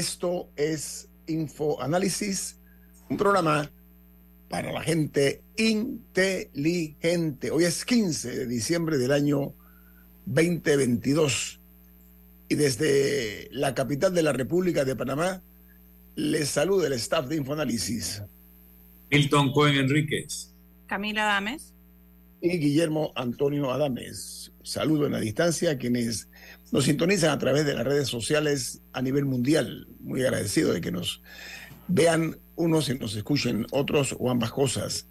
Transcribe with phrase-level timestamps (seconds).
[0.00, 2.58] Esto es Infoanálisis,
[3.10, 3.70] un programa
[4.48, 7.50] para la gente inteligente.
[7.50, 9.52] Hoy es 15 de diciembre del año
[10.24, 11.60] 2022
[12.48, 15.42] y desde la capital de la República de Panamá
[16.14, 18.22] les saluda el staff de Infoanálisis.
[19.10, 20.54] Milton Cohen Enríquez.
[20.86, 21.74] Camila Adames.
[22.40, 24.50] Y Guillermo Antonio Adames.
[24.62, 26.29] Saludo en la distancia a quienes
[26.72, 29.88] nos sintonizan a través de las redes sociales a nivel mundial.
[30.00, 31.22] Muy agradecido de que nos
[31.88, 35.06] vean unos y nos escuchen otros o ambas cosas.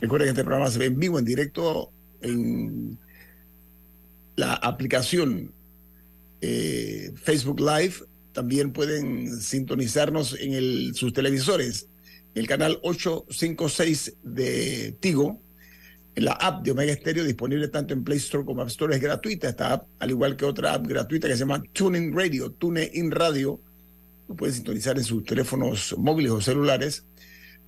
[0.00, 2.98] Recuerden que este programa se ve en vivo, en directo, en
[4.36, 5.52] la aplicación
[6.40, 7.94] eh, Facebook Live.
[8.32, 11.88] También pueden sintonizarnos en sus televisores,
[12.34, 15.40] el canal 856 de Tigo
[16.16, 19.48] la app de Omega Stereo disponible tanto en Play Store como App Store es gratuita
[19.48, 23.60] esta app, al igual que otra app gratuita que se llama TuneIn Radio, TuneIn Radio,
[24.28, 27.04] lo pueden sintonizar en sus teléfonos móviles o celulares.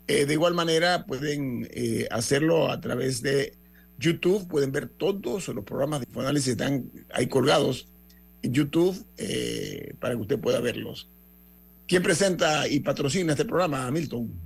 [0.06, 3.55] Eh, de igual manera pueden eh, hacerlo a través de
[3.98, 7.88] YouTube, pueden ver todos los programas de análisis están ahí colgados
[8.42, 11.08] en YouTube eh, para que usted pueda verlos.
[11.88, 14.45] ¿Quién presenta y patrocina este programa, Milton?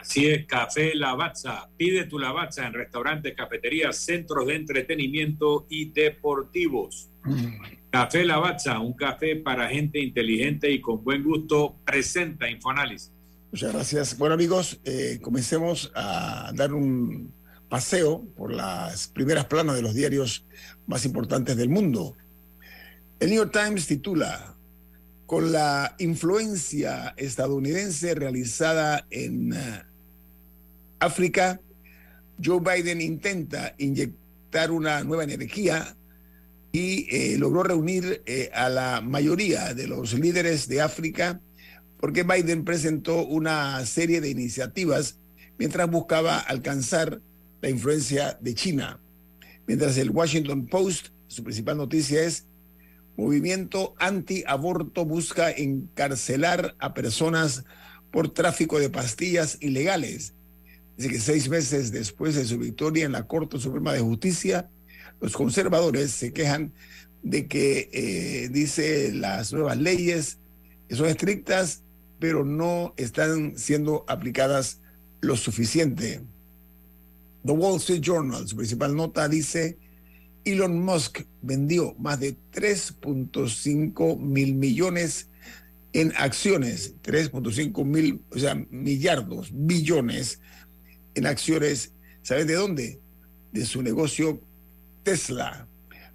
[0.00, 1.68] Así es, Café Lavazza.
[1.76, 7.10] Pide tu Lavazza en restaurantes, cafeterías, centros de entretenimiento y deportivos.
[7.90, 13.12] Café Lavazza, un café para gente inteligente y con buen gusto, presenta Infoanálisis.
[13.50, 14.18] Muchas gracias.
[14.18, 17.32] Bueno, amigos, eh, comencemos a dar un
[17.68, 20.46] paseo por las primeras planas de los diarios
[20.86, 22.14] más importantes del mundo.
[23.20, 24.54] El New York Times titula
[25.26, 29.82] con la influencia estadounidense realizada en eh,
[31.00, 31.60] África,
[32.42, 35.96] Joe Biden intenta inyectar una nueva energía
[36.72, 41.40] y eh, logró reunir eh, a la mayoría de los líderes de África
[41.98, 45.18] porque Biden presentó una serie de iniciativas
[45.58, 47.20] mientras buscaba alcanzar
[47.60, 49.00] la influencia de China.
[49.66, 52.46] Mientras el Washington Post, su principal noticia es,
[53.16, 57.64] movimiento anti-aborto busca encarcelar a personas
[58.12, 60.34] por tráfico de pastillas ilegales.
[60.98, 64.68] Dice que seis meses después de su victoria en la Corte Suprema de Justicia,
[65.20, 66.72] los conservadores se quejan
[67.22, 70.38] de que, eh, dice, las nuevas leyes
[70.90, 71.84] son estrictas,
[72.18, 74.80] pero no están siendo aplicadas
[75.20, 76.20] lo suficiente.
[77.44, 79.78] The Wall Street Journal, su principal nota, dice,
[80.44, 85.28] Elon Musk vendió más de 3.5 mil millones
[85.92, 90.40] en acciones, 3.5 mil, o sea, millardos, billones
[91.18, 91.92] en acciones,
[92.22, 93.00] ¿saben de dónde?
[93.52, 94.40] De su negocio
[95.02, 95.66] Tesla.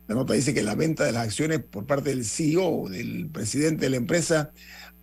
[0.07, 3.85] La nota dice que la venta de las acciones por parte del CEO, del presidente
[3.85, 4.51] de la empresa,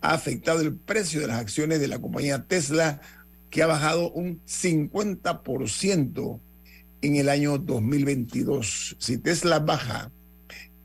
[0.01, 3.01] ha afectado el precio de las acciones de la compañía Tesla,
[3.49, 6.39] que ha bajado un 50%
[7.01, 8.95] en el año 2022.
[8.99, 10.11] Si Tesla baja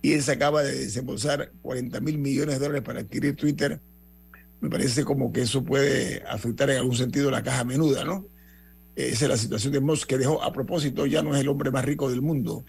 [0.02, 3.80] y se acaba de desembolsar 40 mil millones de dólares para adquirir Twitter,
[4.60, 8.26] me parece como que eso puede afectar en algún sentido la caja menuda, ¿no?
[8.96, 10.42] Esa es la situación de Musk que dejó.
[10.42, 12.64] A propósito, ya no es el hombre más rico del mundo.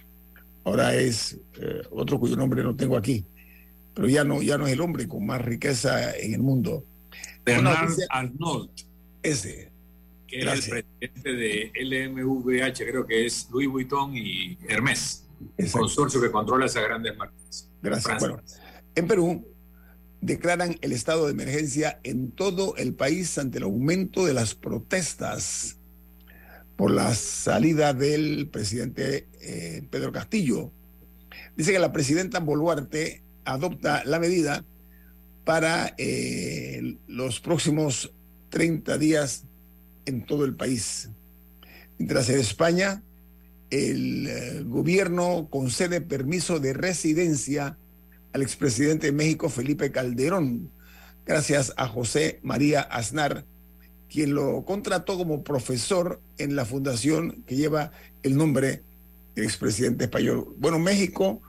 [0.65, 3.25] Ahora es eh, otro cuyo nombre no tengo aquí.
[3.93, 6.83] Pero ya no, ya no es el hombre con más riqueza en el mundo.
[7.45, 8.69] Bernard Arnault.
[9.23, 9.71] Ese.
[10.27, 15.25] Que es el presidente de LMVH, creo que es Louis Vuitton y Hermès.
[15.55, 17.69] El consorcio que controla esas grandes marcas.
[17.81, 18.19] Gracias.
[18.19, 18.41] Bueno,
[18.95, 19.47] en Perú
[20.19, 25.76] declaran el estado de emergencia en todo el país ante el aumento de las protestas
[26.77, 30.71] por la salida del presidente eh, Pedro Castillo.
[31.57, 34.63] Dice que la presidenta Boluarte adopta la medida
[35.43, 38.13] para eh, los próximos
[38.49, 39.43] 30 días
[40.05, 41.09] en todo el país.
[41.97, 43.01] Mientras en España,
[43.71, 47.77] el eh, gobierno concede permiso de residencia
[48.33, 50.69] al expresidente de México, Felipe Calderón,
[51.25, 53.45] gracias a José María Aznar,
[54.09, 57.91] quien lo contrató como profesor en la fundación que lleva
[58.23, 58.83] el nombre
[59.35, 60.55] del expresidente español.
[60.57, 61.41] Bueno, México,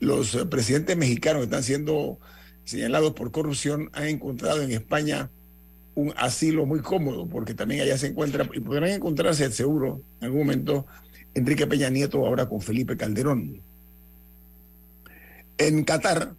[0.00, 2.18] los eh, presidentes mexicanos que están siendo
[2.64, 5.30] señalados por corrupción han encontrado en España
[5.94, 10.40] un asilo muy cómodo, porque también allá se encuentra, y podrán encontrarse seguro en algún
[10.40, 10.86] momento,
[11.34, 13.60] Enrique Peña Nieto ahora con Felipe Calderón.
[15.56, 16.34] En Qatar,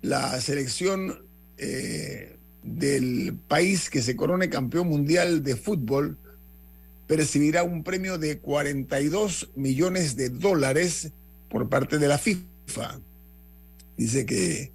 [0.00, 1.24] la selección
[1.58, 6.16] eh, del país que se corone campeón mundial de fútbol
[7.06, 11.10] percibirá un premio de 42 millones de dólares
[11.48, 13.00] por parte de la FIFA.
[13.96, 14.72] Dice que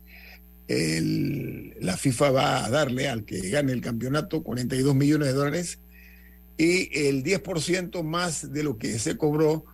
[1.79, 5.79] la FIFA va a darle al que gane el campeonato 42 millones de dólares
[6.57, 9.65] y el 10% más de lo que se cobró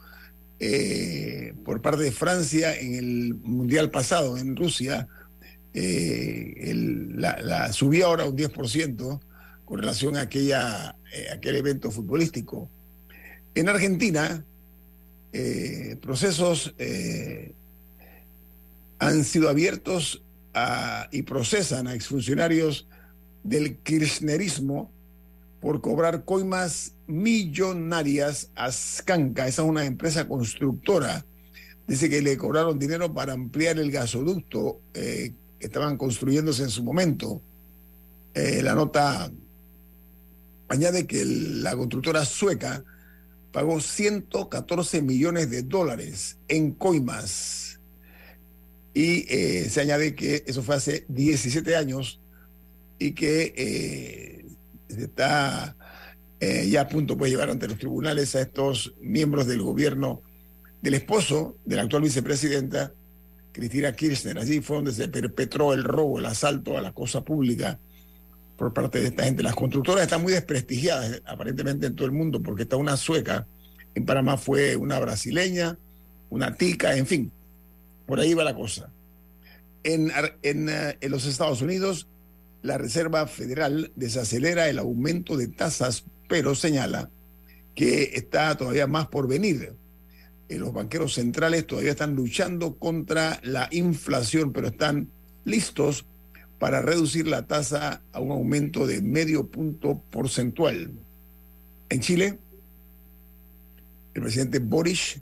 [0.60, 5.08] eh, por parte de Francia en el Mundial pasado en Rusia,
[5.74, 6.74] eh,
[7.16, 9.20] la, subió ahora un 10%
[9.66, 12.70] con relación a aquella, eh, aquel evento futbolístico.
[13.56, 14.44] En Argentina,
[16.02, 16.76] procesos
[19.00, 20.24] han sido abiertos
[21.12, 22.88] y procesan a exfuncionarios
[23.44, 24.92] del kirchnerismo
[25.64, 29.48] por cobrar coimas millonarias a Scanca.
[29.48, 31.26] Esa es una empresa constructora.
[31.88, 35.32] Dice que le cobraron dinero para ampliar el gasoducto eh,
[35.66, 37.42] estaban construyéndose en su momento.
[38.34, 39.32] Eh, la nota
[40.70, 42.84] añade que la constructora sueca
[43.52, 47.80] pagó 114 millones de dólares en coimas
[48.94, 52.20] y eh, se añade que eso fue hace 17 años
[53.00, 54.46] y que eh,
[54.90, 55.76] está
[56.40, 60.22] eh, ya a punto de llevar ante los tribunales a estos miembros del gobierno
[60.82, 62.94] del esposo de la actual vicepresidenta,
[63.54, 64.38] Cristina Kirchner.
[64.38, 67.80] Allí fue donde se perpetró el robo, el asalto a la cosa pública
[68.58, 69.44] por parte de esta gente.
[69.44, 73.48] Las constructoras están muy desprestigiadas aparentemente en todo el mundo porque está una sueca,
[73.96, 75.78] en Panamá fue una brasileña,
[76.30, 77.32] una tica, en fin
[78.06, 78.90] por ahí va la cosa.
[79.84, 82.08] En, eh, en, los Estados Unidos,
[82.62, 87.10] la Reserva Federal desacelera el aumento de tasas, pero señala
[87.76, 89.74] que está todavía más por venir.
[90.50, 95.10] Eh, los banqueros centrales todavía están luchando contra la inflación, pero están
[95.46, 96.06] listos
[96.60, 100.92] para reducir la tasa a un aumento de medio punto porcentual.
[101.90, 102.40] En Chile,
[104.14, 105.20] el presidente Boris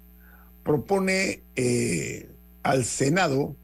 [0.64, 2.30] propone eh,
[2.64, 3.56] al Senado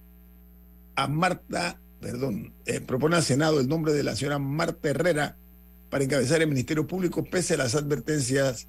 [0.95, 5.38] a Marta, perdón, eh, propone al Senado el nombre de la señora Marta Herrera
[5.89, 8.68] para encabezar el Ministerio Público pese a las advertencias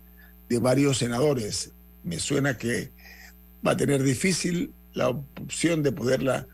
[0.48, 1.72] de varios senadores.
[2.04, 2.90] Me suena que
[3.66, 6.46] va a tener difícil la opción de poderla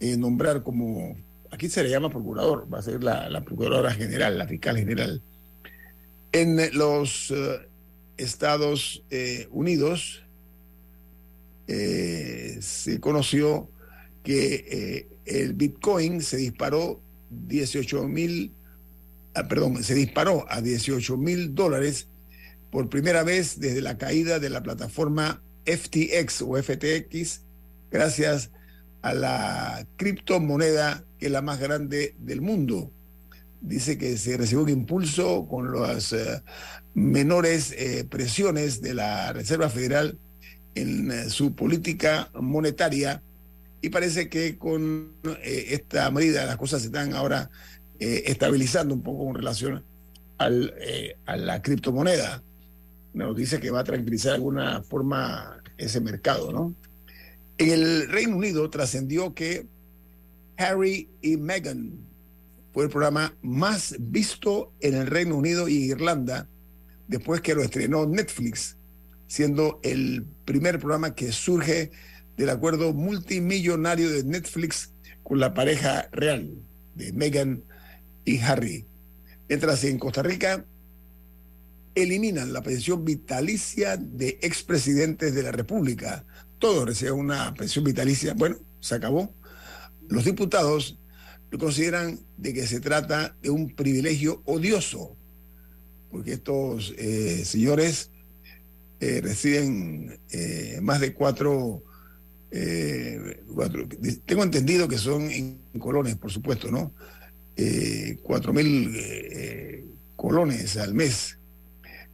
[0.00, 1.16] eh, nombrar como,
[1.50, 5.22] aquí se le llama procurador, va a ser la, procuradora general, la fiscal general.
[6.32, 7.68] En los eh,
[8.16, 9.02] Estados
[9.50, 10.22] Unidos,
[11.66, 13.68] eh, se conoció
[14.22, 17.00] que el Bitcoin se disparó
[17.30, 18.52] 18 mil,
[19.34, 22.08] ah, perdón, se disparó a 18 mil dólares
[22.70, 27.42] por primera vez desde la caída de la plataforma FTX o FTX,
[27.90, 28.50] gracias
[29.02, 32.90] a la criptomoneda que es la más grande del mundo.
[33.60, 36.42] Dice que se recibió un impulso con las eh,
[36.94, 37.74] menores
[38.08, 40.18] presiones de la Reserva Federal
[40.80, 43.22] en eh, su política monetaria
[43.80, 47.50] y parece que con eh, esta medida las cosas se están ahora
[48.00, 49.84] eh, estabilizando un poco con relación
[50.38, 50.74] al,
[51.26, 52.42] a la criptomoneda.
[53.12, 56.74] Nos dice que va a tranquilizar de alguna forma ese mercado, ¿no?
[57.58, 59.66] En el Reino Unido trascendió que
[60.56, 61.92] Harry y Meghan
[62.72, 66.46] fue el programa más visto en el Reino Unido y Irlanda
[67.08, 68.78] después que lo estrenó Netflix
[69.28, 71.92] siendo el primer programa que surge
[72.36, 76.50] del acuerdo multimillonario de Netflix con la pareja real
[76.94, 77.62] de Meghan
[78.24, 78.86] y Harry.
[79.48, 80.64] Mientras en Costa Rica
[82.02, 86.24] eliminan la pensión vitalicia de expresidentes de la República.
[86.58, 88.34] Todos reciben una pensión vitalicia.
[88.34, 89.32] Bueno, se acabó.
[90.08, 90.98] Los diputados
[91.56, 95.16] consideran de que se trata de un privilegio odioso,
[96.10, 98.10] porque estos eh, señores
[99.00, 101.82] eh, residen eh, más de cuatro,
[103.54, 103.86] cuatro,
[104.24, 106.92] tengo entendido que son en colones, por supuesto, ¿no?
[108.22, 108.94] cuatro mil
[110.16, 111.37] colones al mes.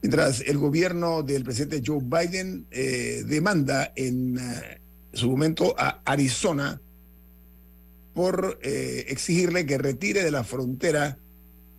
[0.05, 4.83] Mientras el gobierno del presidente Joe Biden eh, demanda en eh,
[5.15, 6.79] su momento a Arizona
[8.13, 11.17] por eh, exigirle que retire de la frontera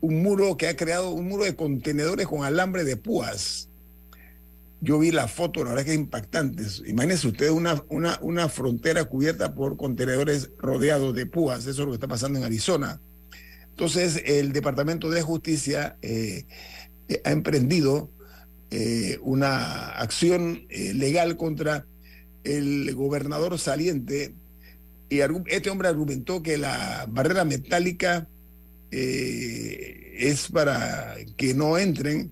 [0.01, 3.69] un muro que ha creado, un muro de contenedores con alambre de púas.
[4.81, 6.63] Yo vi la foto, la verdad que es impactante.
[6.87, 11.67] Imagínense ustedes una, una, una frontera cubierta por contenedores rodeados de púas.
[11.67, 12.99] Eso es lo que está pasando en Arizona.
[13.69, 15.95] Entonces, el Departamento de Justicia
[17.23, 18.14] ha emprendido
[18.71, 21.85] eh, una acción eh, legal contra
[22.43, 24.33] el gobernador saliente
[25.09, 28.27] y este hombre argumentó que la barrera metálica
[28.91, 32.31] eh, es para que no entren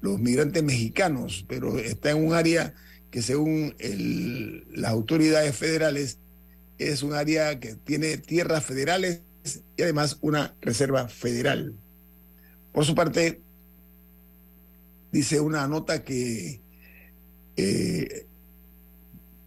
[0.00, 2.74] los migrantes mexicanos, pero está en un área
[3.10, 3.74] que según
[4.74, 6.18] las autoridades federales
[6.78, 9.22] es un área que tiene tierras federales
[9.76, 11.74] y además una reserva federal.
[12.72, 13.40] Por su parte,
[15.12, 16.60] dice una nota que,
[17.56, 18.26] eh,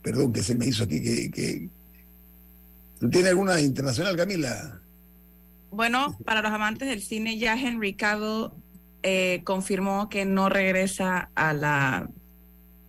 [0.01, 1.01] perdón, que se me hizo aquí,
[1.32, 1.70] que,
[3.10, 4.80] ¿tiene alguna internacional, Camila?
[5.72, 8.50] Bueno, para los amantes del cine, ya Henry Cavill
[9.03, 12.10] eh, confirmó que no regresa a la,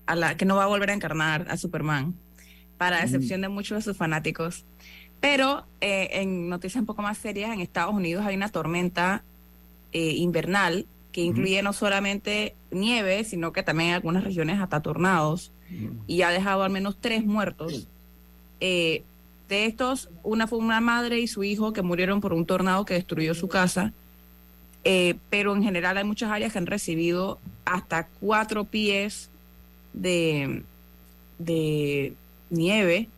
[0.07, 2.14] a la, que no va a volver a encarnar a Superman,
[2.79, 3.05] para mm.
[3.05, 4.64] excepción de muchos de sus fanáticos.
[5.21, 9.23] Pero eh, en noticias un poco más serias, en Estados Unidos hay una tormenta
[9.95, 15.52] invernal que incluye no solamente nieve, sino que también en algunas regiones hasta tornados,
[16.07, 17.87] y ha dejado al menos tres muertos.
[18.61, 19.02] Eh,
[19.49, 22.95] de estos, una fue una madre y su hijo que murieron por un tornado que
[22.95, 23.92] destruyó su casa,
[24.85, 29.28] eh, pero en general hay muchas áreas que han recibido hasta cuatro pies
[29.92, 30.62] de,
[31.38, 32.14] de
[32.50, 33.09] nieve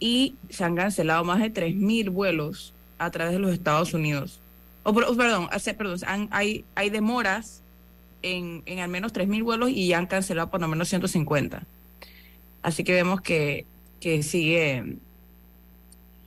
[0.00, 4.40] y se han cancelado más de 3.000 vuelos a través de los Estados Unidos
[4.84, 7.62] o, perdón, perdón hay, hay demoras
[8.22, 11.66] en, en al menos 3.000 vuelos y ya han cancelado por lo menos 150.
[12.62, 13.66] Así que vemos que,
[14.00, 14.96] que sigue,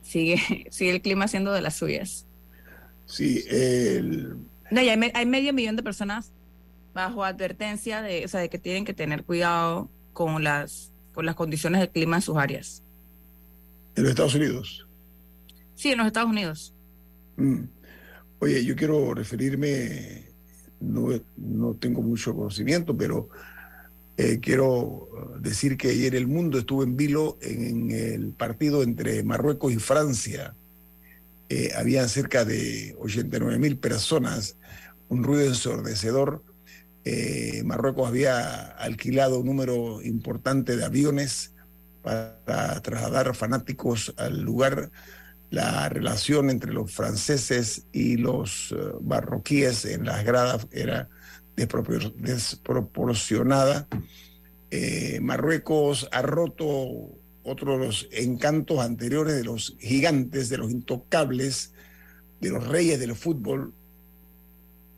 [0.03, 2.25] sigue, sigue el clima siendo de las suyas.
[3.05, 4.35] Sí, el...
[4.69, 6.31] No, hay, hay, medio millón de personas
[6.93, 11.35] bajo advertencia de, o sea, de que tienen que tener cuidado con las, con las
[11.35, 12.83] condiciones del clima en sus áreas.
[13.95, 14.85] ¿En los Estados Unidos?
[15.75, 16.73] Sí, en los Estados Unidos.
[17.37, 17.63] Mm.
[18.39, 20.25] Oye, yo quiero referirme,
[20.79, 23.29] no, no tengo mucho conocimiento, pero
[24.17, 29.72] eh, quiero decir que ayer el mundo estuvo en vilo en, el partido entre Marruecos
[29.72, 30.56] y Francia.
[31.50, 34.58] Eh, habían cerca de 89 mil personas,
[35.10, 36.44] un ruido ensordecedor.
[37.06, 41.53] Eh, Marruecos había alquilado un número importante de aviones
[42.01, 44.91] para trasladar fanáticos al lugar
[45.50, 51.08] la relación entre los franceses y los uh, marroquíes en las gradas era
[51.56, 53.88] desproporcionada.
[54.70, 56.68] Eh, Marruecos ha roto
[57.44, 61.72] otro de los encantos anteriores de los gigantes, de los intocables,
[62.42, 63.74] de los reyes del fútbol.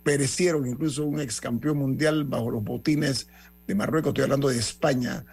[0.04, 3.28] Perecieron incluso un ex campeón mundial bajo los botines
[3.68, 4.10] de Marruecos.
[4.10, 5.24] Estoy hablando de España.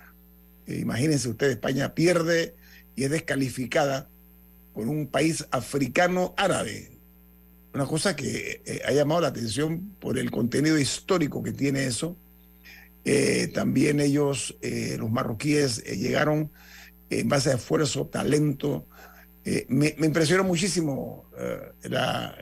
[0.67, 2.55] Eh, imagínense ustedes, España pierde
[2.95, 4.11] y es descalificada
[4.77, 6.91] con un país africano árabe.
[7.73, 12.15] Una cosa que eh, ha llamado la atención por el contenido histórico que tiene eso.
[13.03, 16.51] Eh, también ellos, eh, los marroquíes, llegaron
[17.09, 18.85] en base a esfuerzo, talento.
[19.69, 21.31] Me, impresionó muchísimo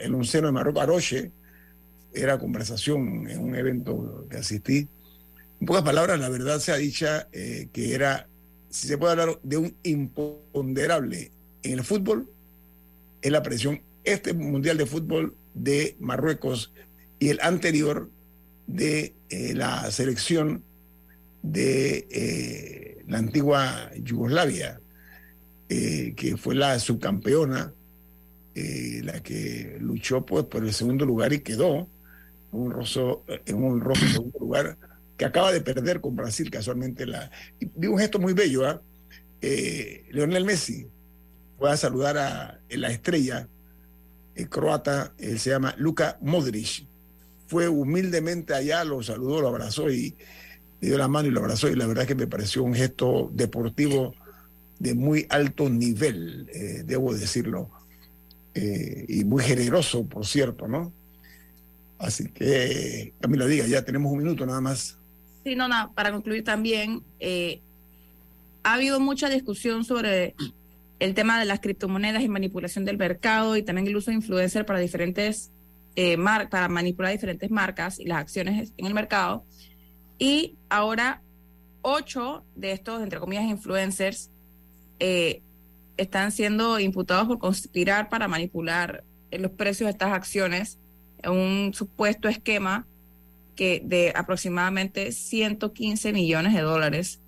[0.01, 1.31] el onceno de Marruecos, Aroche,
[2.13, 4.89] era conversación en un evento que asistí.
[5.61, 8.27] En pocas palabras, la verdad se ha dicha que era,
[8.71, 11.31] si se puede hablar de un imponderable
[11.65, 12.29] en el fútbol
[13.23, 16.73] es la presión este Mundial de Fútbol de Marruecos
[17.19, 18.11] y el anterior
[18.67, 20.63] de eh, la selección
[21.43, 24.81] de eh, la antigua Yugoslavia,
[25.69, 27.73] eh, que fue la subcampeona,
[28.55, 31.89] la que luchó pues, por el segundo lugar y quedó
[32.53, 34.77] en un roso, en un roso segundo lugar,
[35.17, 37.05] que acaba de perder con Brasil casualmente.
[37.05, 38.81] La, vi un gesto muy bello, ¿ah?
[39.41, 40.87] Leonel Messi
[41.65, 43.49] voy a saludar a la estrella
[44.35, 46.87] el croata, él se llama Luka Modric.
[47.47, 50.15] Fue humildemente allá, lo saludó, lo abrazó y
[50.81, 51.71] le dio la mano y lo abrazó.
[51.71, 54.15] Y la verdad que me pareció un gesto deportivo
[54.79, 57.71] de muy alto nivel, eh, debo decirlo.
[58.55, 60.93] Eh, y muy generoso, por cierto, ¿no?
[61.99, 64.99] Así que, Camila, diga, ya tenemos un minuto nada más.
[65.45, 67.61] Sí, no, nada, para concluir también, eh,
[68.63, 70.35] ha habido mucha discusión sobre
[70.99, 74.65] el tema de las criptomonedas y manipulación del mercado y también el uso de influencer
[74.65, 75.51] para diferentes
[75.97, 76.17] eh,
[76.51, 79.45] para manipular diferentes marcas y las acciones en el mercado.
[80.19, 81.23] Y ahora
[81.83, 84.31] ocho de estos, entre comillas, influencers
[84.99, 85.43] eh,
[85.97, 90.79] están siendo imputados por conspirar para manipular los precios de estas acciones
[91.23, 92.87] en un supuesto esquema
[93.55, 97.21] que de aproximadamente 115 millones de dólares.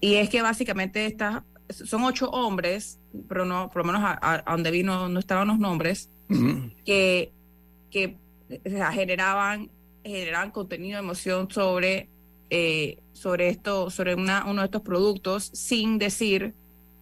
[0.00, 2.98] Y es que básicamente estas son ocho hombres,
[3.28, 6.10] pero no, por lo menos a, donde vino no estaban los nombres,
[6.84, 7.32] que,
[7.90, 8.16] que
[8.92, 9.70] generaban,
[10.04, 12.08] generaban contenido de emoción sobre,
[12.50, 16.54] eh, sobre esto, sobre una, uno de estos productos sin decir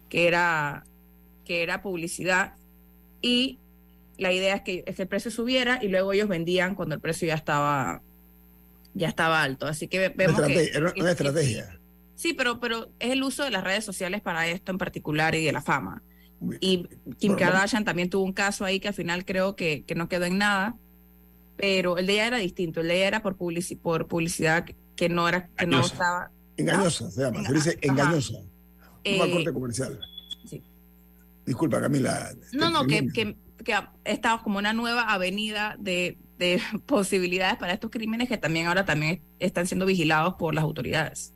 [0.09, 0.85] que era,
[1.45, 2.53] que era publicidad.
[3.21, 3.59] Y
[4.17, 7.35] la idea es que, el precio subiera y luego ellos vendían cuando el precio ya
[7.35, 8.01] estaba
[8.93, 9.67] ya estaba alto.
[9.67, 11.76] Así que vemos que, era una estrategia.
[12.17, 15.45] Sí, pero, pero es el uso de las redes sociales para esto en particular y
[15.45, 16.01] de la fama.
[16.59, 16.87] Y
[17.19, 20.25] Kim Kardashian también tuvo un caso ahí que al final creo que, que, no quedó
[20.25, 20.75] en nada,
[21.57, 23.37] pero el de ella era distinto, el de ella era por,
[23.81, 28.39] por publicidad que no era que no estaba engañosa, se llama, se dice engañosa.
[29.03, 29.99] Eh, una corte comercial.
[30.49, 30.63] Sí.
[31.45, 32.31] Disculpa, Camila.
[32.51, 37.91] No, no, que, que, que estaba como una nueva avenida de, de posibilidades para estos
[37.91, 41.35] crímenes que también ahora también están siendo vigilados por las autoridades.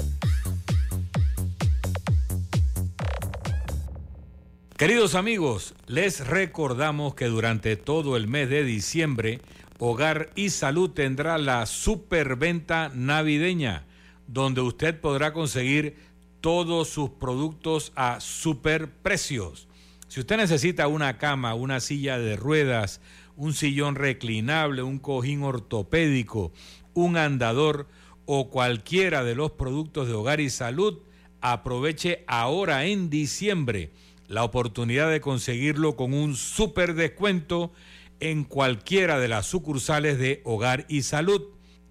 [4.81, 9.39] Queridos amigos, les recordamos que durante todo el mes de diciembre,
[9.77, 13.85] Hogar y Salud tendrá la superventa navideña,
[14.25, 15.97] donde usted podrá conseguir
[16.41, 19.67] todos sus productos a superprecios.
[20.07, 23.01] Si usted necesita una cama, una silla de ruedas,
[23.35, 26.53] un sillón reclinable, un cojín ortopédico,
[26.95, 27.87] un andador
[28.25, 31.03] o cualquiera de los productos de hogar y salud,
[31.39, 33.91] aproveche ahora en diciembre
[34.31, 37.73] la oportunidad de conseguirlo con un super descuento
[38.21, 41.41] en cualquiera de las sucursales de Hogar y Salud.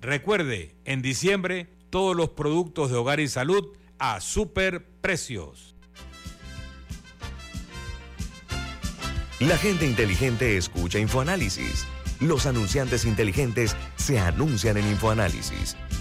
[0.00, 5.74] Recuerde, en diciembre todos los productos de Hogar y Salud a super precios.
[9.38, 11.86] La gente inteligente escucha InfoAnálisis.
[12.20, 15.76] Los anunciantes inteligentes se anuncian en InfoAnálisis.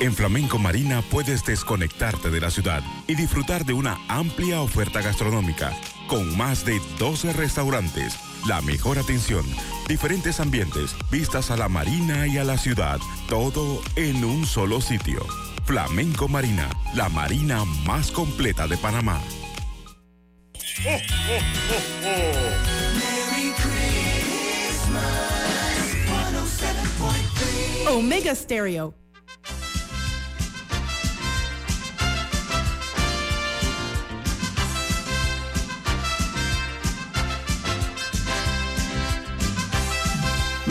[0.00, 5.72] En Flamenco Marina puedes desconectarte de la ciudad y disfrutar de una amplia oferta gastronómica,
[6.06, 9.44] con más de 12 restaurantes, la mejor atención,
[9.88, 15.26] diferentes ambientes, vistas a la marina y a la ciudad, todo en un solo sitio.
[15.64, 19.20] Flamenco Marina, la marina más completa de Panamá.
[27.90, 28.94] Omega Stereo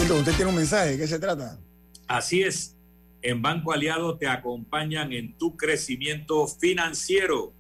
[0.04, 1.60] usted tiene un mensaje, ¿de qué se trata?
[2.08, 2.76] Así es.
[3.22, 7.52] En Banco Aliado te acompañan en tu crecimiento financiero.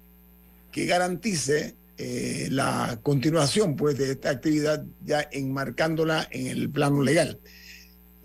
[0.71, 7.39] que garantice eh, la continuación pues, de esta actividad ya enmarcándola en el plano legal.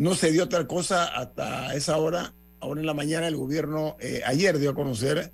[0.03, 2.35] No se dio tal cosa hasta esa hora.
[2.59, 5.33] Ahora en la mañana el gobierno eh, ayer dio a conocer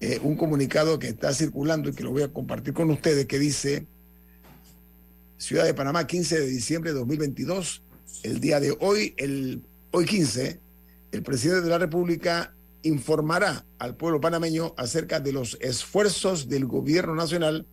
[0.00, 3.38] eh, un comunicado que está circulando y que lo voy a compartir con ustedes que
[3.38, 3.86] dice
[5.38, 7.84] Ciudad de Panamá, 15 de diciembre de 2022.
[8.24, 10.58] El día de hoy el Hoy 15,
[11.12, 17.14] el presidente de la República informará al pueblo panameño acerca de los esfuerzos del gobierno
[17.14, 17.64] nacional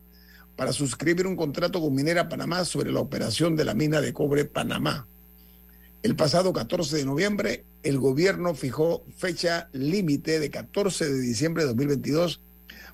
[0.56, 4.46] para suscribir un contrato con Minera Panamá sobre la operación de la mina de cobre
[4.46, 5.08] Panamá.
[6.04, 11.70] El pasado 14 de noviembre, el gobierno fijó fecha límite de 14 de diciembre de
[11.70, 12.42] 2022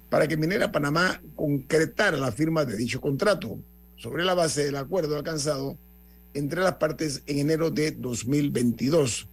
[0.09, 3.59] para que Minera Panamá concretara la firma de dicho contrato
[3.97, 5.77] sobre la base del acuerdo alcanzado
[6.33, 9.27] entre las partes en enero de 2022.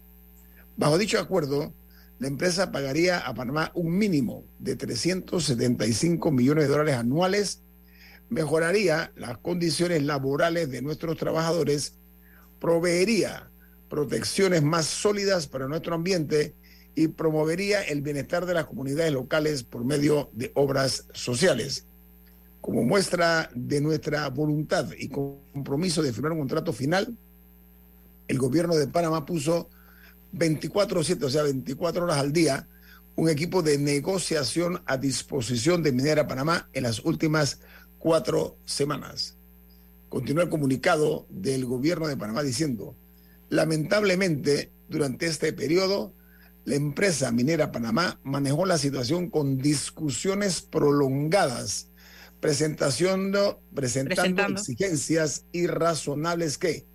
[0.75, 1.73] Bajo dicho acuerdo,
[2.19, 7.61] la empresa pagaría a Panamá un mínimo de 375 millones de dólares anuales,
[8.29, 11.95] mejoraría las condiciones laborales de nuestros trabajadores,
[12.59, 13.50] proveería
[13.91, 16.55] protecciones más sólidas para nuestro ambiente
[16.95, 21.85] y promovería el bienestar de las comunidades locales por medio de obras sociales.
[22.61, 27.17] Como muestra de nuestra voluntad y compromiso de firmar un contrato final,
[28.29, 29.69] el gobierno de Panamá puso
[30.35, 32.69] 24-7, o sea, 24 horas al día,
[33.17, 37.59] un equipo de negociación a disposición de Minera Panamá en las últimas
[37.99, 39.35] cuatro semanas.
[40.07, 42.95] Continúa el comunicado del gobierno de Panamá diciendo,
[43.51, 46.13] lamentablemente, durante este periodo,
[46.63, 51.89] la empresa minera Panamá manejó la situación con discusiones prolongadas,
[52.39, 53.33] presentación,
[53.75, 56.85] presentando, exigencias irrazonables que,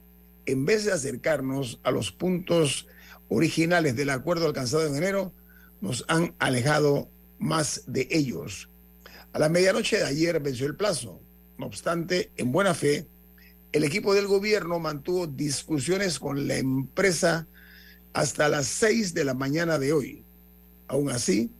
[0.46, 2.88] en vez de acercarnos a los puntos
[3.28, 5.34] originales del acuerdo alcanzado en enero
[5.82, 8.70] nos han alejado más de ellos.
[9.34, 11.20] A la medianoche de ayer venció el plazo.
[11.58, 13.06] No obstante, en buena fe,
[13.76, 17.46] el equipo del gobierno mantuvo discusiones con la empresa
[18.14, 20.24] hasta las seis de la mañana de hoy.
[20.88, 21.50] Aún así,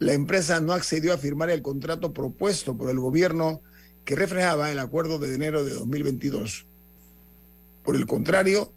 [0.00, 3.60] la empresa no accedió a firmar el contrato propuesto por el gobierno
[4.04, 6.66] que reflejaba el acuerdo de enero de 2022.
[7.84, 8.72] Por el contrario,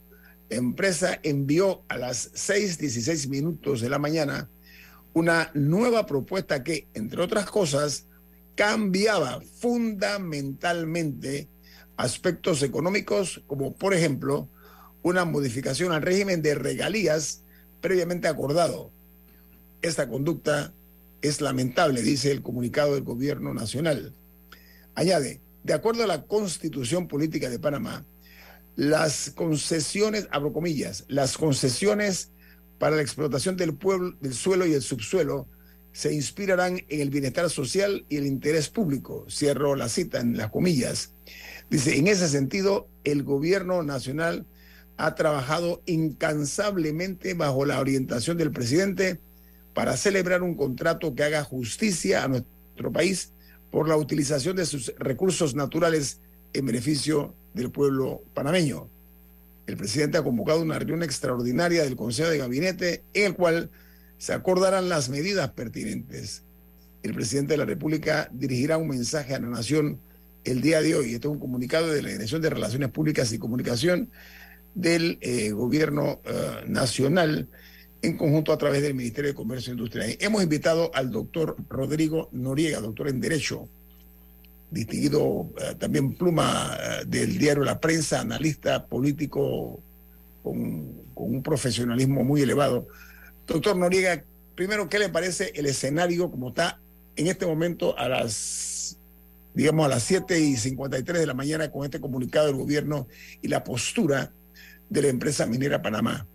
[0.48, 4.48] la empresa envió a las 6.16 minutos de la mañana
[5.12, 8.06] una nueva propuesta que, entre otras cosas,
[8.54, 11.48] cambiaba fundamentalmente
[12.00, 14.48] aspectos económicos, como por ejemplo
[15.02, 17.42] una modificación al régimen de regalías
[17.80, 18.90] previamente acordado.
[19.82, 20.72] Esta conducta
[21.22, 24.14] es lamentable, dice el comunicado del gobierno nacional.
[24.94, 28.04] Añade, de acuerdo a la constitución política de Panamá,
[28.76, 32.30] las concesiones, abro comillas, las concesiones
[32.78, 35.46] para la explotación del pueblo, del suelo y el subsuelo
[35.92, 39.26] se inspirarán en el bienestar social y el interés público.
[39.28, 41.12] Cierro la cita en las comillas.
[41.70, 44.44] Dice, en ese sentido, el gobierno nacional
[44.96, 49.20] ha trabajado incansablemente bajo la orientación del presidente
[49.72, 53.32] para celebrar un contrato que haga justicia a nuestro país
[53.70, 56.20] por la utilización de sus recursos naturales
[56.52, 58.88] en beneficio del pueblo panameño.
[59.66, 63.70] El presidente ha convocado una reunión extraordinaria del Consejo de Gabinete en el cual
[64.18, 66.42] se acordarán las medidas pertinentes.
[67.04, 70.00] El presidente de la República dirigirá un mensaje a la nación
[70.44, 71.14] el día de hoy.
[71.14, 74.10] Este es un comunicado de la Dirección de Relaciones Públicas y Comunicación
[74.74, 77.48] del eh, Gobierno eh, Nacional
[78.02, 80.06] en conjunto a través del Ministerio de Comercio e Industria.
[80.20, 83.68] Hemos invitado al doctor Rodrigo Noriega, doctor en Derecho,
[84.70, 89.80] distinguido eh, también pluma eh, del diario La Prensa, analista político
[90.42, 92.86] con, un profesionalismo muy elevado.
[93.46, 94.24] Doctor Noriega,
[94.54, 96.80] primero, ¿qué le parece el escenario como está
[97.16, 98.32] en este momento a las,
[99.54, 103.08] digamos, a las 7 y 53 de la mañana con este comunicado del gobierno
[103.42, 104.32] y la postura
[104.88, 106.26] de la empresa minera Panamá?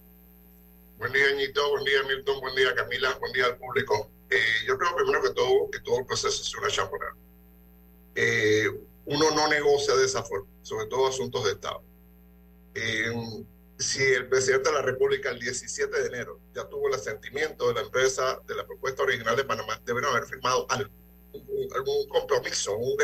[0.98, 4.10] Buen día, Ñito, buen día, Milton, buen día, Camila, buen día al público.
[4.30, 7.16] Eh, yo creo primero que todo que todo el proceso es una champorada
[8.16, 8.68] eh,
[9.06, 11.84] uno no negocia de esa forma, sobre todo asuntos de Estado.
[12.74, 13.14] Eh,
[13.78, 17.74] si el presidente de la República el 17 de enero ya tuvo el asentimiento de
[17.76, 20.90] la empresa de la propuesta original de Panamá, deben haber firmado algo,
[21.76, 22.98] algún compromiso, un,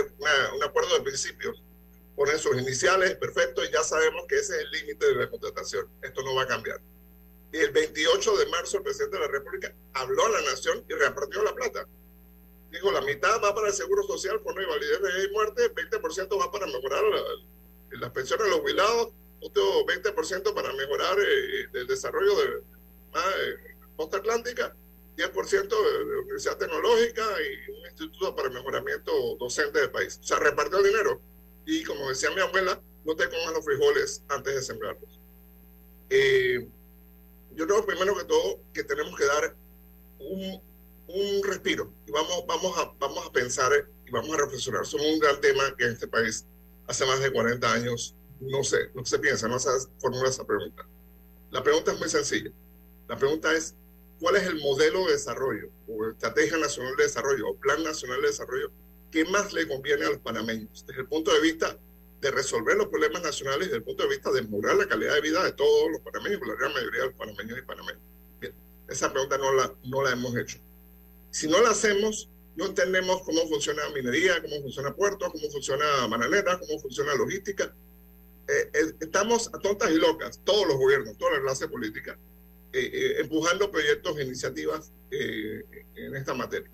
[0.56, 1.63] un acuerdo de principios.
[2.15, 5.89] Ponen sus iniciales, perfecto, y ya sabemos que ese es el límite de la contratación.
[6.02, 6.80] Esto no va a cambiar.
[7.54, 10.94] Y el 28 de marzo el presidente de la República habló a la nación y
[10.94, 11.88] repartió la plata
[12.72, 16.52] digo, la mitad va para el seguro social por no invalidez de muerte, 20% va
[16.52, 17.04] para mejorar
[17.91, 19.10] las pensiones de los jubilados,
[19.41, 22.46] otro 20% para mejorar eh, el desarrollo de
[23.13, 24.76] la eh, costa atlántica,
[25.17, 30.19] 10% de, de Universidad Tecnológica y un instituto para mejoramiento docente del país.
[30.21, 31.21] O sea, repartió el dinero.
[31.65, 35.19] Y como decía mi abuela, no te comas los frijoles antes de sembrarlos.
[36.10, 36.67] Eh,
[37.56, 39.56] yo creo primero que todo que tenemos que dar
[40.19, 40.62] un
[41.13, 43.71] un respiro y vamos, vamos, a, vamos a pensar
[44.06, 46.45] y vamos a reflexionar sobre un gran tema que en este país
[46.88, 49.69] hace más de 40 años no sé, no se piensa, no se
[50.00, 50.88] formula esa pregunta.
[51.52, 52.52] La pregunta es muy sencilla.
[53.08, 53.76] La pregunta es,
[54.22, 58.28] ¿cuál es el modelo de desarrollo o estrategia nacional de desarrollo o plan nacional de
[58.28, 58.72] desarrollo
[59.12, 61.76] que más le conviene a los panameños desde el punto de vista
[62.22, 65.22] de resolver los problemas nacionales desde el punto de vista de mejorar la calidad de
[65.22, 68.02] vida de todos los panameños, la gran mayoría de los panameños y panameñas?
[68.40, 68.54] Bien,
[68.88, 70.60] esa pregunta no la, no la hemos hecho.
[71.32, 76.60] Si no la hacemos, no entendemos cómo funciona minería, cómo funciona puerto, cómo funciona mananera,
[76.60, 77.74] cómo funciona logística.
[78.48, 82.20] Eh, eh, estamos a tontas y locas, todos los gobiernos, toda la clase política,
[82.74, 86.70] eh, empujando proyectos e iniciativas en esta materia.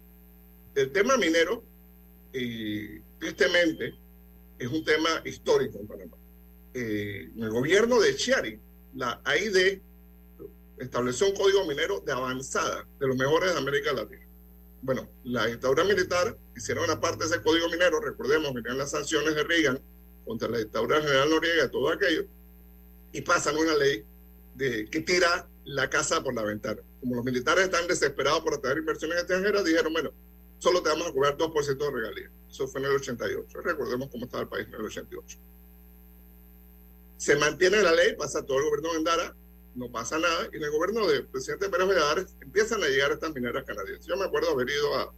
[0.76, 1.64] El tema minero,
[3.20, 3.96] tristemente,
[4.60, 6.18] es un tema histórico en Panamá.
[6.74, 8.60] en el gobierno de Chiari,
[8.94, 9.82] la AID
[10.78, 14.28] estableció un código minero de avanzada, de los mejores de América Latina
[14.82, 19.36] bueno, la dictadura militar hicieron una parte de ese código minero, recordemos, venían las sanciones
[19.36, 19.80] de Reagan
[20.26, 22.26] contra la dictadura general Noriega todo aquello,
[23.12, 24.04] y pasan una ley
[24.56, 26.82] de, que tira la casa por la ventana.
[27.02, 30.12] Como los militares están desesperados por atraer inversiones extranjeras, dijeron, bueno,
[30.60, 32.32] solo te vamos a cobrar 2% de regalías.
[32.50, 33.62] Eso fue en el 88.
[33.62, 35.38] Recordemos cómo estaba el país en el 88.
[37.18, 39.36] Se mantiene la ley, pasa todo el gobierno de Endara,
[39.76, 40.48] no pasa nada.
[40.54, 44.06] Y en el gobierno del presidente Pérez Valladares empiezan a llegar estas mineras canadienses.
[44.06, 45.14] Yo me acuerdo haber ido a,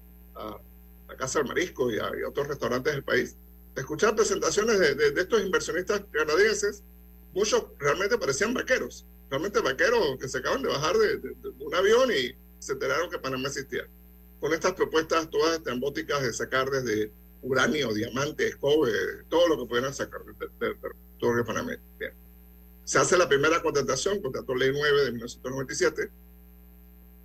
[1.08, 3.36] la Casa del Marisco y a, otros restaurantes del país,
[3.76, 6.84] escuchar presentaciones de, estos inversionistas canadienses.
[7.34, 12.36] Muchos realmente parecían vaqueros, realmente vaqueros que se acaban de bajar de, un avión y
[12.60, 13.88] se enteraron que Panamá existía.
[14.40, 17.12] Con estas propuestas todas estrambóticas de sacar desde
[17.42, 18.92] uranio, diamantes, cobre,
[19.30, 21.82] todo lo que pudieran sacar del territorio panameño.
[22.00, 22.14] Bien.
[22.84, 26.12] Se hace la primera contratación, contrató Ley 9 de 1997.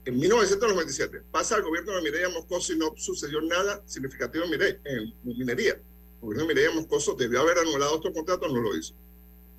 [0.07, 5.73] En 1997 pasa al gobierno de Mireya Moscoso y no sucedió nada significativo en, minería.
[5.73, 8.95] El gobierno de Mireya Moscoso debió haber anulado estos contratos, no lo hizo.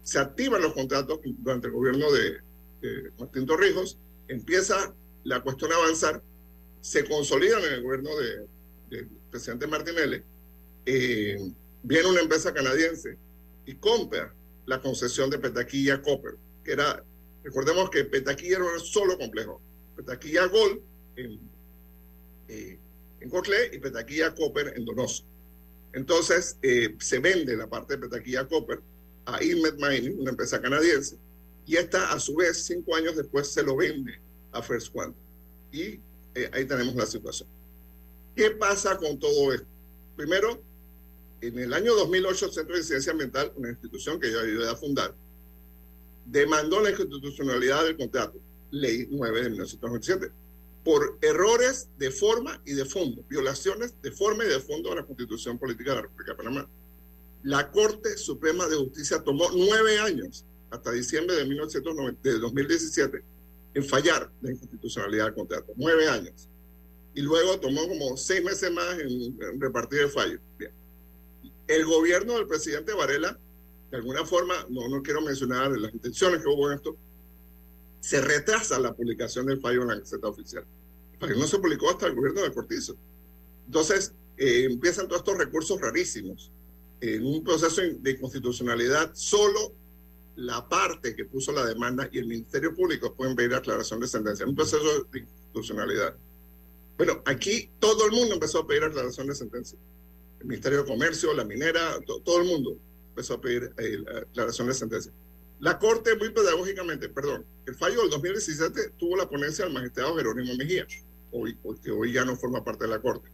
[0.05, 2.37] Se activan los contratos durante el gobierno de,
[3.17, 6.21] Martín Torrijos, empieza la cuestión a avanzar,
[6.81, 8.11] se consolidan en el gobierno
[8.91, 10.21] del presidente Martinelli,
[10.85, 11.37] eh,
[11.81, 13.17] viene una empresa canadiense
[13.65, 14.31] y compra
[14.67, 17.03] la concesión de Petaquilla Copper, que era,
[17.43, 19.59] recordemos que Petaquilla era un solo complejo,
[19.95, 20.81] Petaquilla Gold
[21.15, 21.39] en,
[22.47, 22.77] eh,
[23.19, 23.31] en
[23.73, 25.23] y Petaquilla Copper en Donoso.
[25.93, 28.79] Entonces eh, se vende la parte de Petaquilla Copper
[29.25, 31.17] a Inmet Mining, una empresa canadiense,
[31.65, 34.19] y esta a su vez, cinco años después, se lo vende
[34.51, 35.21] a First Quantum.
[35.71, 35.99] Y
[36.35, 37.49] eh, ahí tenemos la situación.
[38.35, 39.67] ¿Qué pasa con todo esto?
[40.15, 40.61] Primero,
[41.41, 44.75] en el año 2008 el Centro de Ciencia Ambiental, una institución que yo ayudé a
[44.75, 45.13] fundar,
[46.25, 48.39] demandó la institucionalidad del contrato,
[48.71, 50.31] ley 9 de 1997,
[50.83, 55.05] por errores de forma y de fondo, violaciones de forma y de fondo de la
[55.05, 56.69] Constitución Política de la República de Panamá.
[57.45, 63.23] La Corte Suprema de Justicia tomó nueve años, hasta diciembre de, 1990, de 2017,
[63.75, 65.73] en fallar la inconstitucionalidad del contrato.
[65.77, 66.49] Nueve años.
[67.13, 69.09] Y luego tomó como seis meses más en,
[69.41, 70.39] en repartir el fallo.
[70.59, 70.71] Bien
[71.67, 73.37] el gobierno del presidente Varela,
[73.91, 76.95] de alguna forma, no, no quiero mencionar las intenciones que hubo en esto,
[77.99, 80.63] se retrasa la publicación del fallo en la Gaceta Oficial.
[81.13, 82.95] El fallo no se publicó hasta el gobierno de Cortizo.
[83.65, 86.51] Entonces, eh, empiezan todos estos recursos rarísimos.
[87.01, 89.73] En un proceso de constitucionalidad, solo
[90.35, 94.43] la parte que puso la demanda y el Ministerio Público pueden pedir aclaración de sentencia.
[94.43, 96.15] En un proceso de constitucionalidad.
[96.97, 99.77] Bueno, aquí todo el mundo empezó a pedir aclaración de sentencia
[100.45, 102.77] el Ministerio de Comercio, la minera, todo el mundo
[103.09, 105.11] empezó a pedir eh, la aclaración de sentencia.
[105.59, 110.53] La Corte, muy pedagógicamente, perdón, el fallo del 2017 tuvo la ponencia del magistrado Jerónimo
[110.55, 110.85] Mejía,
[111.31, 113.29] hoy, que hoy ya no forma parte de la Corte.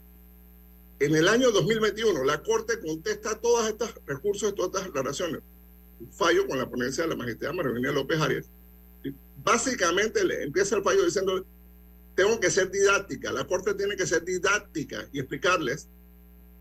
[1.02, 5.42] En el año 2021, la Corte contesta todos estos recursos, todas estas aclaraciones.
[6.00, 8.46] Un fallo con la ponencia de la magistrada María López Arias.
[9.44, 11.44] básicamente le empieza el fallo diciendo,
[12.14, 15.88] tengo que ser didáctica, la Corte tiene que ser didáctica y explicarles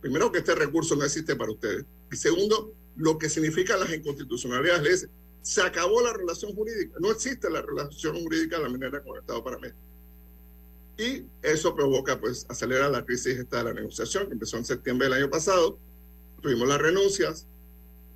[0.00, 5.06] primero que este recurso no existe para ustedes y segundo lo que significa las inconstitucionalidades
[5.42, 9.20] se acabó la relación jurídica no existe la relación jurídica de la minera con el
[9.20, 9.74] Estado panameño
[11.00, 15.08] y eso provoca pues acelera la crisis esta de la negociación que empezó en septiembre
[15.08, 15.78] del año pasado.
[16.42, 17.46] Tuvimos las renuncias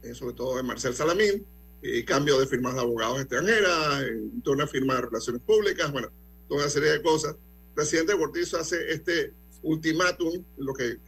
[0.03, 1.47] eh, sobre todo de Marcel Salamín
[1.83, 6.09] eh, cambio de firmas de abogados extranjeras eh, toda una firma de relaciones públicas bueno
[6.49, 7.37] toda una serie de cosas.
[7.69, 10.99] El presidente Cortizo hace este ultimátum lo que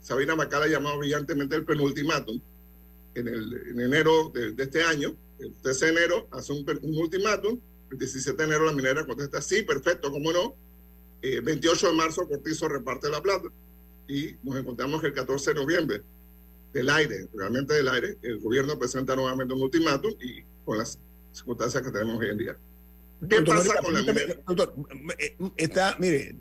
[0.00, 2.40] Sabina Macala ha llamado brillantemente el penultimátum,
[3.14, 7.58] en, el, en enero de, este año, el 13 de enero, hace un, un ultimátum,
[7.90, 10.54] el 17 de enero la minera contesta, sí, perfecto, cómo no,
[11.34, 13.48] eh, 28 de marzo Cortizo reparte la plata
[14.08, 16.02] y nos encontramos que el 14 de noviembre
[16.72, 20.98] del aire, realmente del aire, el gobierno presenta nuevamente un ultimátum y con las
[21.32, 22.56] circunstancias que tenemos hoy en día.
[23.28, 24.74] ¿Qué pasa con la doctor,
[25.18, 26.36] eh, está, mire,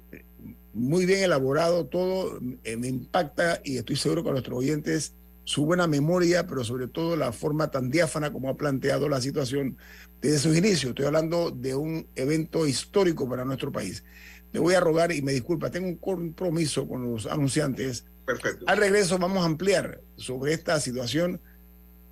[0.73, 5.13] muy bien elaborado todo, eh, me impacta y estoy seguro que a nuestros oyentes
[5.45, 9.77] su buena memoria, pero sobre todo la forma tan diáfana como ha planteado la situación
[10.21, 10.89] desde sus inicios.
[10.89, 14.03] Estoy hablando de un evento histórico para nuestro país.
[14.51, 18.05] Le voy a rogar y me disculpa, tengo un compromiso con los anunciantes.
[18.25, 18.65] Perfecto.
[18.67, 21.41] Al regreso vamos a ampliar sobre esta situación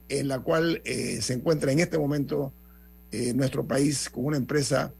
[0.09, 2.53] en la cual eh, se encuentra en este momento
[3.11, 4.93] eh, nuestro país con una empresa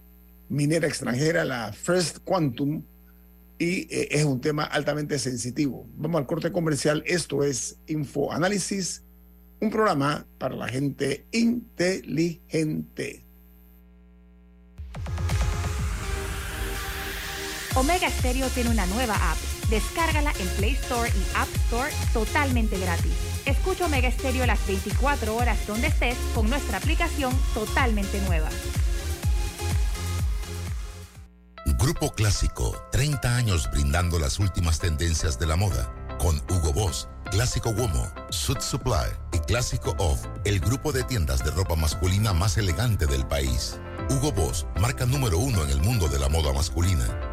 [0.50, 2.84] minera extranjera, la First Quantum,
[3.58, 5.88] y eh, es un tema altamente sensitivo.
[5.96, 7.04] Vamos al corte comercial.
[7.06, 9.04] Esto es Info Análisis,
[9.60, 13.23] un programa para la gente inteligente.
[17.76, 19.38] Omega Stereo tiene una nueva app.
[19.70, 23.12] Descárgala en Play Store y App Store totalmente gratis.
[23.46, 28.50] Escucha Omega Stereo las 24 horas donde estés con nuestra aplicación totalmente nueva.
[31.80, 35.92] Grupo Clásico, 30 años brindando las últimas tendencias de la moda.
[36.20, 41.52] Con Hugo Boss, Clásico Womo, Suit Supply y Clásico Off, el grupo de tiendas de
[41.52, 43.80] ropa masculina más elegante del país.
[44.10, 47.33] Hugo Boss, marca número uno en el mundo de la moda masculina.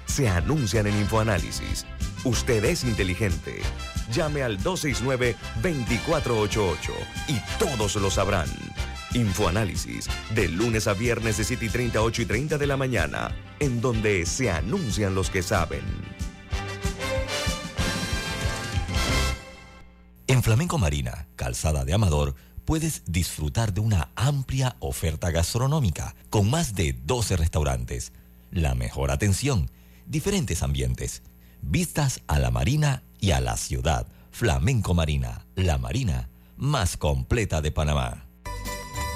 [0.11, 1.85] se anuncian en InfoAnálisis.
[2.25, 3.61] Usted es inteligente.
[4.11, 6.91] Llame al 269-2488
[7.29, 8.49] y todos lo sabrán.
[9.13, 13.33] Infoanálisis, de lunes a viernes de 7 y 30, 8 y 30 de la mañana,
[13.59, 15.83] en donde se anuncian los que saben.
[20.27, 26.75] En Flamenco Marina, Calzada de Amador, puedes disfrutar de una amplia oferta gastronómica con más
[26.75, 28.11] de 12 restaurantes,
[28.51, 29.69] la mejor atención,
[30.11, 31.23] diferentes ambientes,
[31.61, 34.07] vistas a la marina y a la ciudad.
[34.31, 38.30] Flamenco Marina, la marina más completa de Panamá.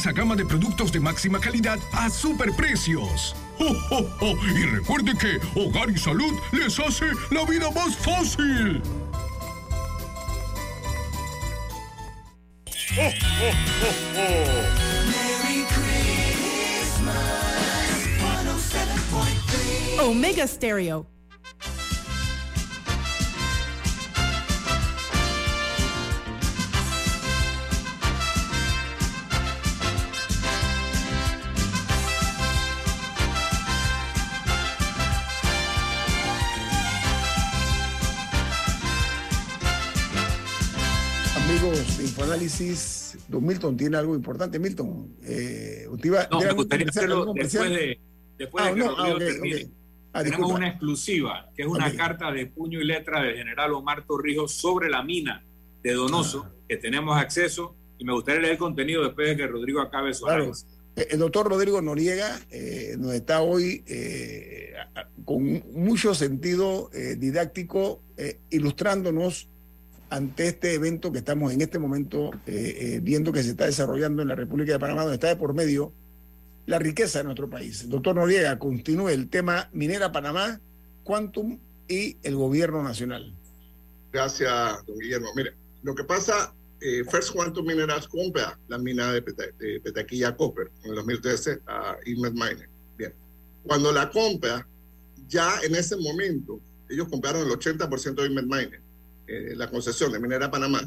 [0.00, 3.36] extensa gama de productos de máxima calidad a superprecios.
[3.58, 8.80] ¡Oh, Y recuerde que Hogar y Salud les hace la vida más fácil.
[20.00, 21.06] Omega Stereo.
[41.80, 44.58] De Infoanálisis, don Milton tiene algo importante.
[44.58, 48.00] Milton, eh, usted iba- No, ¿tiene me gustaría hacerlo después de,
[48.38, 49.68] después Ah, de que no, ah, termine.
[50.12, 50.54] Ah, Tenemos disculpa.
[50.58, 54.90] una exclusiva, que es una carta de puño y letra del general Omar Torrijos sobre
[54.90, 55.42] la mina
[55.82, 56.52] de Donoso, Ah.
[56.68, 60.24] que tenemos acceso, y me gustaría leer el contenido después de que Rodrigo acabe su
[60.24, 60.42] Claro.
[60.42, 60.66] análisis.
[60.96, 64.74] Eh, El doctor Rodrigo Noriega eh, nos está hoy eh,
[65.24, 68.02] con mucho sentido eh, didáctico,
[68.50, 69.48] ilustrándonos
[70.10, 74.22] ante este evento que estamos en este momento eh, eh, viendo que se está desarrollando
[74.22, 75.92] en la República de Panamá, donde está de por medio
[76.66, 77.88] la riqueza de nuestro país.
[77.88, 80.60] Doctor Noriega, continúe el tema Minera Panamá,
[81.04, 81.58] Quantum
[81.88, 83.32] y el gobierno nacional.
[84.12, 85.28] Gracias, don Guillermo.
[85.34, 90.36] Mire, lo que pasa, eh, First Quantum Minerals compra la mina de, Peta- de Petaquilla
[90.36, 92.68] Copper en el 2013 a Inmet Miner.
[92.98, 93.12] Bien.
[93.64, 94.66] Cuando la compra,
[95.28, 98.80] ya en ese momento, ellos compraron el 80% de Inmet Miner,
[99.30, 100.80] eh, la concesión de Minera Panamá.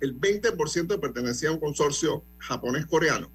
[0.00, 3.30] El 20% pertenecía a un consorcio japonés-coreano.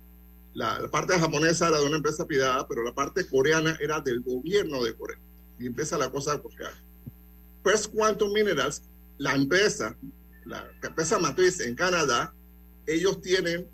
[0.53, 4.22] La, la parte japonesa era de una empresa privada, pero la parte coreana era del
[4.22, 5.20] gobierno de Corea.
[5.59, 6.72] Y empieza la cosa buscar.
[7.64, 8.84] First Quantum Minerals,
[9.18, 9.97] la empresa,
[10.45, 12.34] la empresa matriz en Canadá,
[12.86, 13.68] ellos tienen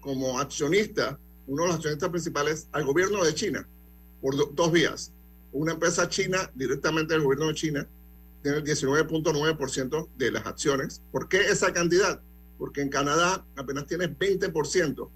[0.00, 3.66] como accionista uno de los accionistas principales, al gobierno de China
[4.20, 5.12] por dos vías.
[5.52, 7.88] Una empresa china, directamente del gobierno de China,
[8.46, 11.02] tiene el 19.9% de las acciones.
[11.10, 12.20] ¿Por qué esa cantidad?
[12.58, 15.10] Porque en Canadá apenas tiene 20%.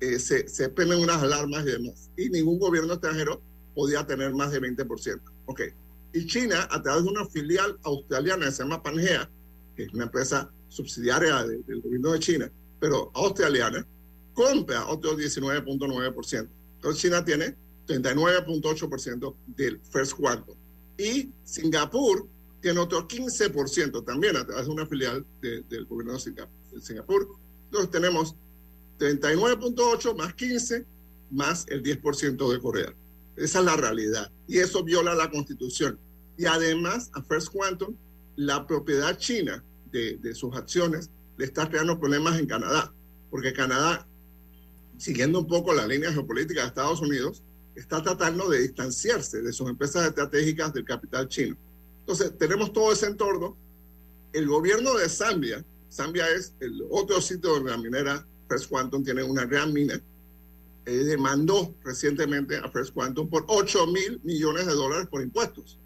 [0.00, 2.10] Eh, se, se prenden unas alarmas y demás.
[2.16, 3.42] Y ningún gobierno extranjero
[3.74, 5.20] podía tener más de 20%.
[5.44, 5.60] Ok.
[6.14, 9.28] Y China, a través de una filial australiana que se llama Pangea,
[9.76, 12.50] que es una empresa subsidiaria del gobierno de China,
[12.80, 13.86] pero australiana,
[14.32, 16.48] compra otro 19.9%.
[16.76, 17.54] Entonces China tiene
[17.86, 20.56] 39.8% del First Quantum.
[20.96, 22.26] Y Singapur
[22.60, 27.28] tiene otro 15% también a través de una filial del gobierno de Singapur.
[27.66, 28.34] Entonces tenemos
[28.98, 30.84] 39.8 más 15
[31.30, 32.94] más el 10% de Corea.
[33.36, 34.30] Esa es la realidad.
[34.46, 35.98] Y eso viola la constitución.
[36.36, 37.94] Y además, a First Quantum,
[38.36, 42.92] la propiedad china de, de sus acciones le está creando problemas en Canadá.
[43.30, 44.06] Porque Canadá,
[44.98, 47.42] siguiendo un poco la línea geopolítica de Estados Unidos,
[47.74, 51.56] está tratando de distanciarse de sus empresas estratégicas del capital chino.
[52.10, 53.56] Entonces, tenemos todo ese entorno.
[54.32, 59.22] El gobierno de Zambia, Zambia es el otro sitio donde la minera First Quantum tiene
[59.22, 60.02] una gran mina,
[60.86, 65.78] eh, demandó recientemente a First Quantum por 8 mil millones de dólares por impuestos.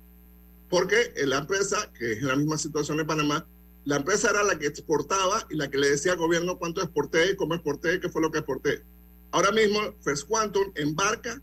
[0.71, 3.47] Porque la empresa, que es en la misma situación de Panamá,
[3.85, 7.37] la empresa era la que exportaba y la que le decía al gobierno cuánto exporté,
[7.37, 8.83] cómo exporté, qué fue lo que exporté.
[9.31, 11.39] Ahora mismo, First Quantum embarca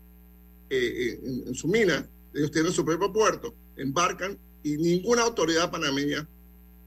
[0.70, 2.04] eh, en, su mina,
[2.34, 6.26] ellos tienen su propio puerto, embarcan y ninguna autoridad panameña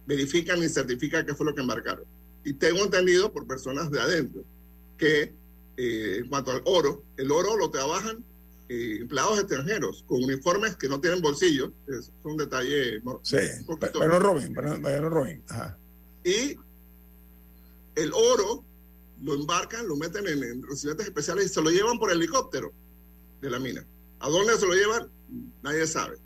[0.06, 2.06] verifica ni certifica qué fue lo que embarcaron.
[2.44, 4.44] Y tengo entendido por personas de adentro
[4.98, 5.34] que
[5.78, 8.24] eh, en cuanto al oro, el oro lo trabajan
[8.70, 13.02] eh, empleados extranjeros con uniformes que no tienen bolsillo, es un detalle.
[13.24, 13.38] Sí,
[13.80, 15.44] pero no roben, pero no roben.
[16.24, 16.58] Y
[17.96, 18.64] el oro
[19.22, 22.72] lo embarcan, lo meten en, en recipientes especiales y se lo llevan por helicóptero
[23.42, 23.86] de la mina.
[24.20, 25.10] ¿A dónde se lo llevan?
[25.62, 26.18] Nadie sabe.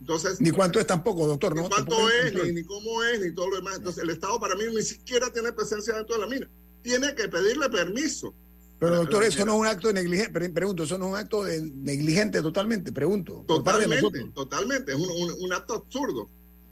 [0.00, 1.62] Entonces, ni cuánto es tampoco, doctor, ¿no?
[1.62, 3.78] Ni cuánto es, ni, cómo es, ni todo lo demás.
[3.78, 6.48] Entonces, el Estado para mí ni siquiera tiene presencia dentro de la mina.
[6.82, 8.34] Tiene que pedirle permiso.
[8.78, 10.50] Pero, doctor, eso no es un acto de negligente.
[10.50, 13.44] Pregunto, eso no es un acto de negligente totalmente, pregunto.
[13.48, 14.92] Totalmente, totalmente.
[14.92, 16.28] Es un, acto absurdo.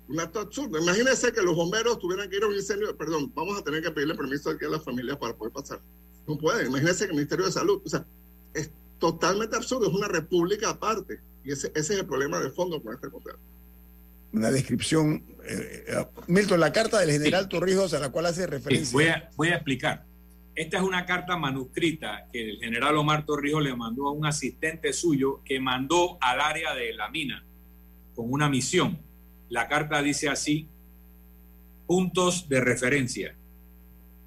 [0.09, 0.79] Un acto absurdo.
[0.79, 2.95] Imagínense que los bomberos tuvieran que ir a un incendio.
[2.97, 5.81] Perdón, vamos a tener que pedirle permiso aquí a las familias para poder pasar.
[6.29, 6.67] No pueden.
[6.67, 7.81] Imagínense que el Ministerio de Salud.
[7.83, 8.07] O sea,
[8.53, 11.21] es totalmente absurdo, es una república aparte.
[11.45, 13.41] Y ese, ese es el problema de fondo con este contrato.
[14.33, 18.93] Una descripción, eh, eh, Milton, la carta del general Torrijos a la cual hace referencia.
[18.93, 20.05] voy, a, voy a explicar.
[20.55, 24.93] Esta es una carta manuscrita que el general Omar Torrijos le mandó a un asistente
[24.93, 27.45] suyo que mandó al área de la mina
[28.15, 28.99] con una misión.
[29.49, 30.69] La carta dice así,
[31.87, 33.37] puntos de referencia.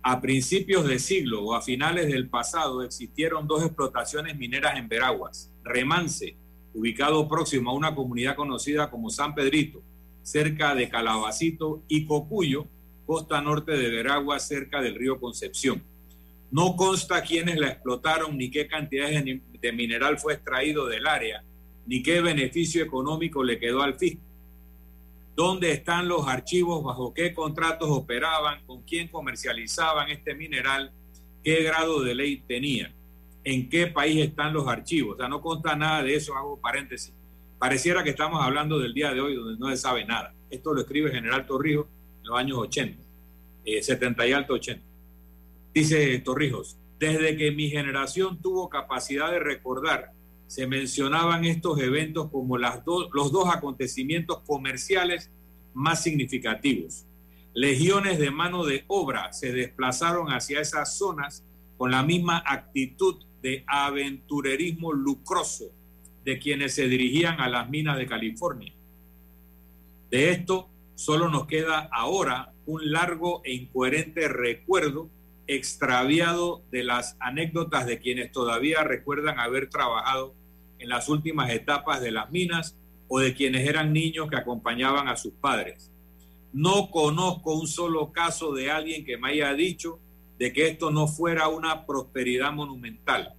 [0.01, 5.51] A principios de siglo o a finales del pasado existieron dos explotaciones mineras en Veraguas.
[5.63, 6.37] Remance,
[6.77, 9.81] ubicado próximo a una comunidad conocida como San Pedrito,
[10.21, 12.67] cerca de Calabacito, y Cocuyo,
[13.07, 15.81] costa norte de Veraguas, cerca del río Concepción.
[16.51, 19.23] No consta quiénes la explotaron, ni qué cantidades
[19.59, 21.43] de mineral fue extraído del área,
[21.87, 24.21] ni qué beneficio económico le quedó al fisco.
[25.35, 30.91] Dónde están los archivos, bajo qué contratos operaban, con quién comercializaban este mineral,
[31.43, 32.93] qué grado de ley tenía,
[33.47, 35.15] en qué país están los archivos.
[35.15, 37.13] O sea, no consta nada de eso, hago paréntesis.
[37.57, 40.33] Pareciera que estamos hablando del día de hoy donde no se sabe nada.
[40.49, 41.87] Esto lo escribe general Torrijos
[42.23, 43.01] en los años 80,
[43.81, 44.83] 70 eh, y alto 80.
[45.73, 50.11] Dice Torrijos, desde que mi generación tuvo capacidad de recordar
[50.47, 55.31] se mencionaban estos eventos como las los dos acontecimientos comerciales
[55.73, 57.05] más significativos.
[57.53, 61.45] Legiones de mano de obra se desplazaron hacia esas zonas
[61.77, 65.65] con la misma actitud de aventurerismo lucroso
[66.23, 68.73] de quienes se dirigían a las minas de California.
[70.09, 75.09] De esto solo nos queda ahora un largo e incoherente recuerdo
[75.47, 80.35] extraviado de las anécdotas de quienes todavía recuerdan haber trabajado
[80.79, 82.75] en las últimas etapas de las minas
[83.07, 85.91] o de quienes eran niños que acompañaban a sus padres.
[86.51, 89.99] No conozco un solo caso de alguien que me haya dicho
[90.37, 93.33] de que esto no fuera una prosperidad monumental.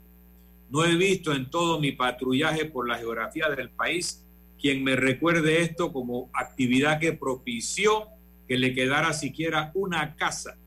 [0.70, 4.24] No he visto en todo mi patrullaje por la geografía del país
[4.60, 8.08] quien me recuerde esto como actividad que propició
[8.48, 10.58] que le quedara siquiera una casa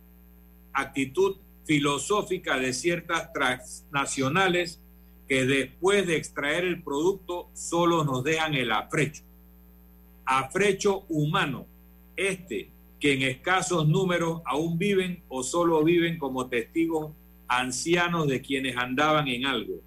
[0.74, 4.82] actitud filosófica de ciertas transnacionales
[5.28, 9.24] que después de extraer el producto solo nos dejan el afrecho.
[10.26, 11.68] Afrecho humano,
[12.16, 12.71] este
[13.02, 17.12] que en escasos números aún viven o solo viven como testigos
[17.48, 19.82] ancianos de quienes andaban en algo.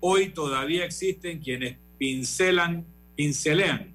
[0.00, 3.94] Hoy todavía existen quienes pincelan, pincelean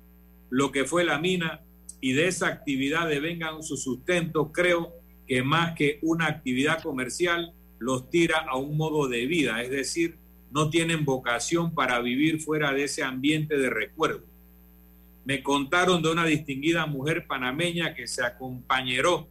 [0.51, 1.61] lo que fue la mina
[1.99, 4.93] y de esa actividad devengan su sustento, creo
[5.27, 10.17] que más que una actividad comercial, los tira a un modo de vida, es decir,
[10.51, 14.30] no tienen vocación para vivir fuera de ese ambiente de recuerdo.
[15.23, 19.27] Me contaron de una distinguida mujer panameña que se acompañeró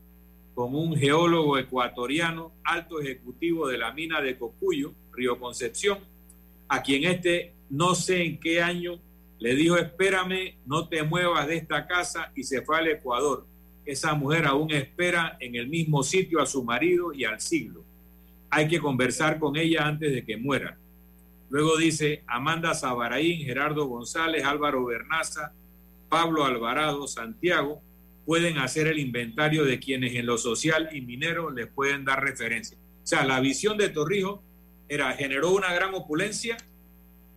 [0.55, 5.99] con un geólogo ecuatoriano, alto ejecutivo de la mina de Cocuyo, Río Concepción,
[6.68, 9.01] a quien este no sé en qué año
[9.38, 13.47] le dijo, espérame, no te muevas de esta casa y se fue al Ecuador.
[13.86, 17.82] Esa mujer aún espera en el mismo sitio a su marido y al siglo.
[18.51, 20.76] Hay que conversar con ella antes de que muera.
[21.49, 25.55] Luego dice Amanda Sabaraín, Gerardo González, Álvaro Bernaza,
[26.11, 27.80] Pablo Alvarado, Santiago,
[28.26, 32.76] pueden hacer el inventario de quienes en lo social y minero les pueden dar referencia.
[33.02, 34.40] O sea, la visión de Torrijos
[34.88, 36.56] era, generó una gran opulencia,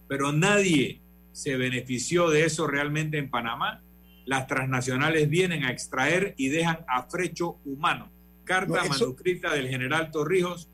[0.08, 1.00] pero nadie
[1.32, 3.82] se benefició de eso realmente en Panamá.
[4.26, 8.10] Las transnacionales vienen a extraer y dejan a frecho humano.
[8.44, 10.68] Carta manuscrita del general Torrijos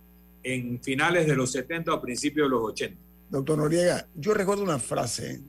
[0.43, 2.97] en finales de los 70 o principios de los 80.
[3.29, 5.41] Doctor Noriega, yo recuerdo una frase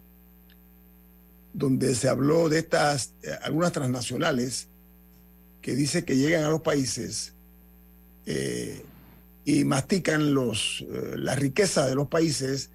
[1.52, 4.68] donde se habló de estas, eh, algunas transnacionales
[5.60, 7.34] que dice que llegan a los países
[8.26, 8.82] eh,
[9.44, 12.70] y mastican los, eh, la riqueza de los países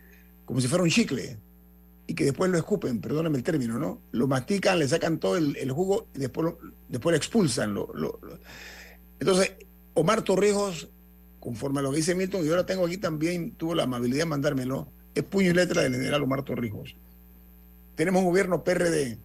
[0.45, 1.37] como si fuera un chicle
[2.07, 3.99] y que después lo escupen, perdóname el término, ¿no?
[4.11, 7.73] Lo mastican, le sacan todo el, jugo y después lo, después lo expulsan.
[7.73, 8.19] Lo,
[9.19, 9.53] Entonces,
[9.95, 10.87] Omar Torrijos,
[11.39, 14.25] conforme a lo que dice Milton, y ahora tengo aquí también, tuvo la amabilidad de
[14.25, 16.95] mandármelo, es puño y letra del general Omar Torrijos.
[17.95, 19.17] Tenemos un gobierno PRD,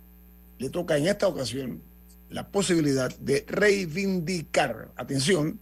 [0.59, 1.83] le toca en esta ocasión
[2.29, 5.61] la posibilidad de reivindicar, atención,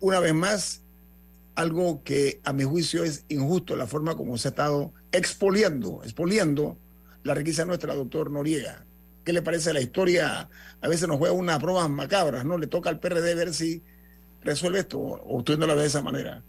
[0.00, 0.82] una vez más,
[1.54, 6.78] algo que a mi juicio es injusto, la forma como se ha estado expoliando, expoliando
[7.24, 8.84] la riqueza nuestra, doctor Noriega.
[9.24, 10.48] ¿Qué le parece la historia?
[10.80, 12.58] A veces nos juega unas pruebas macabras, ¿no?
[12.58, 13.82] Le toca al PRD ver si
[14.40, 16.42] resuelve esto, o usted no la ve de esa manera.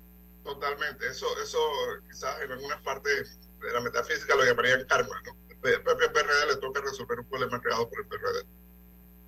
[0.43, 1.59] Totalmente, eso, eso
[2.09, 5.37] quizás en algunas partes de la metafísica lo llamarían karma, ¿no?
[5.63, 8.45] El propio PRD le toca resolver un problema creado por el PRD.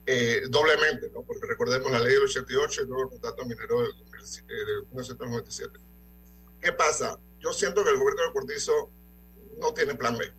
[0.07, 1.23] Eh, doblemente, ¿no?
[1.23, 5.79] Porque recordemos la ley del 88 y luego el contrato minero del, de 1997.
[6.61, 7.17] ¿Qué pasa?
[7.39, 8.89] Yo siento que el gobierno de Cortizo
[9.59, 10.31] no tiene plan B.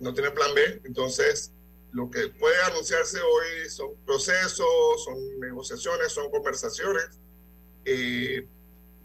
[0.00, 1.52] No tiene plan B, entonces
[1.92, 7.08] lo que puede anunciarse hoy son procesos, son negociaciones, son conversaciones.
[7.84, 8.46] Eh,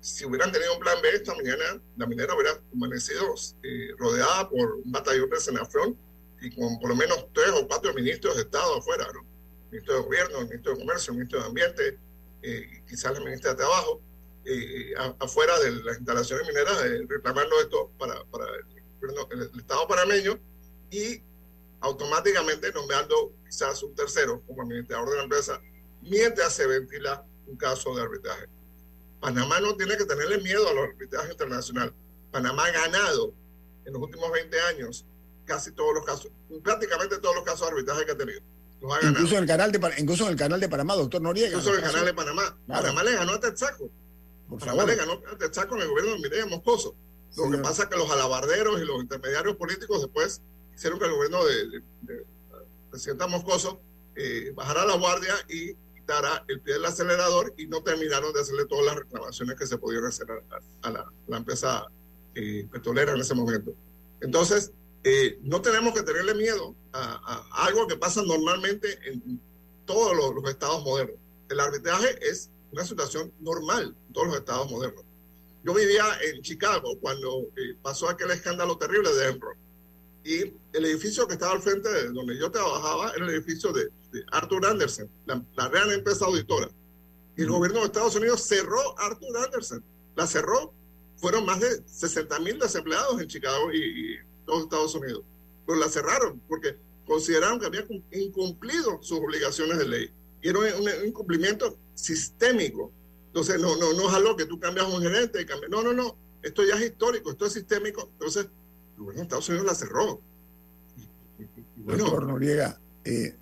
[0.06, 3.34] si hubieran tenido un plan B esta mañana, la minera hubiera permanecido
[3.64, 5.98] eh, rodeada por un batallón de Senafrón
[6.42, 9.26] y con por lo menos tres o cuatro ministros de Estado afuera, ¿no?
[9.72, 12.00] Ministro de Gobierno, ministro de Comercio, ministro de Ambiente,
[12.44, 14.00] eh, quizás la ministra de Trabajo,
[14.46, 16.78] eh, afuera de las instalaciones mineras,
[17.08, 20.40] reclamando esto para, para el, el, Estado panameño
[20.92, 21.20] y
[21.80, 25.60] automáticamente nombrando quizás un tercero como administrador de la empresa
[26.04, 28.46] mientras se ventila un caso de arbitraje.
[29.26, 31.94] Panamá no tiene que tenerle miedo a los arbitrajes internacionales.
[32.32, 33.34] Panamá ha ganado
[33.84, 35.04] en los últimos 20 años
[35.46, 36.32] casi todos los casos,
[36.64, 38.42] prácticamente todos los casos de arbitraje que ha tenido.
[39.02, 41.50] incluso, en el canal de, incluso en el canal de Panamá, doctor Noriega.
[41.50, 42.58] Incluso en el canal de Panamá.
[42.68, 43.90] Panamá le ganó a Texaco.
[44.60, 46.96] Panamá le ganó a Texaco en el gobierno de Mireya Moscoso.
[47.36, 50.42] Lo que pasa es que los alabarderos y los intermediarios políticos después
[50.76, 51.82] hicieron que el gobierno de,
[52.92, 53.82] presidente Moscoso
[54.16, 55.76] eh, bajara la guardia y
[56.48, 60.08] el pie del acelerador y no terminaron de hacerle todas las reclamaciones que se pudieron
[60.08, 60.28] hacer
[60.84, 61.88] a, la, empresa
[62.36, 63.74] eh, petrolera en ese momento.
[64.22, 64.72] Entonces,
[65.04, 69.40] eh, no tenemos que tenerle miedo a, algo que pasa normalmente en
[69.86, 71.18] todos los, estados modernos.
[71.50, 75.04] El arbitraje es una situación normal en todos los estados modernos.
[75.64, 79.58] Yo vivía en Chicago cuando eh, pasó aquel escándalo terrible de Enron.
[80.24, 80.42] Y
[80.74, 83.90] el edificio que estaba al frente de donde yo trabajaba era el edificio de,
[84.32, 86.70] Arthur Anderson, la, la, gran empresa auditora.
[87.38, 89.84] Y el gobierno de Estados Unidos cerró Arthur Anderson.
[90.16, 90.74] La cerró.
[91.18, 95.24] Fueron más de 60 mil desempleados en Chicago y, todos Estados Unidos.
[95.66, 100.14] Pero la cerraron porque consideraron que había incumplido sus obligaciones de ley.
[100.42, 102.92] Y era un, incumplimiento sistémico.
[103.28, 105.72] Entonces, no, no, no es algo que tú cambias un gerente y cambias.
[105.72, 106.16] No, no, no.
[106.42, 108.10] Esto ya es histórico, esto es sistémico.
[108.14, 110.22] Entonces, el gobierno de Estados Unidos la cerró.
[111.78, 113.36] bueno, Noriega, eh,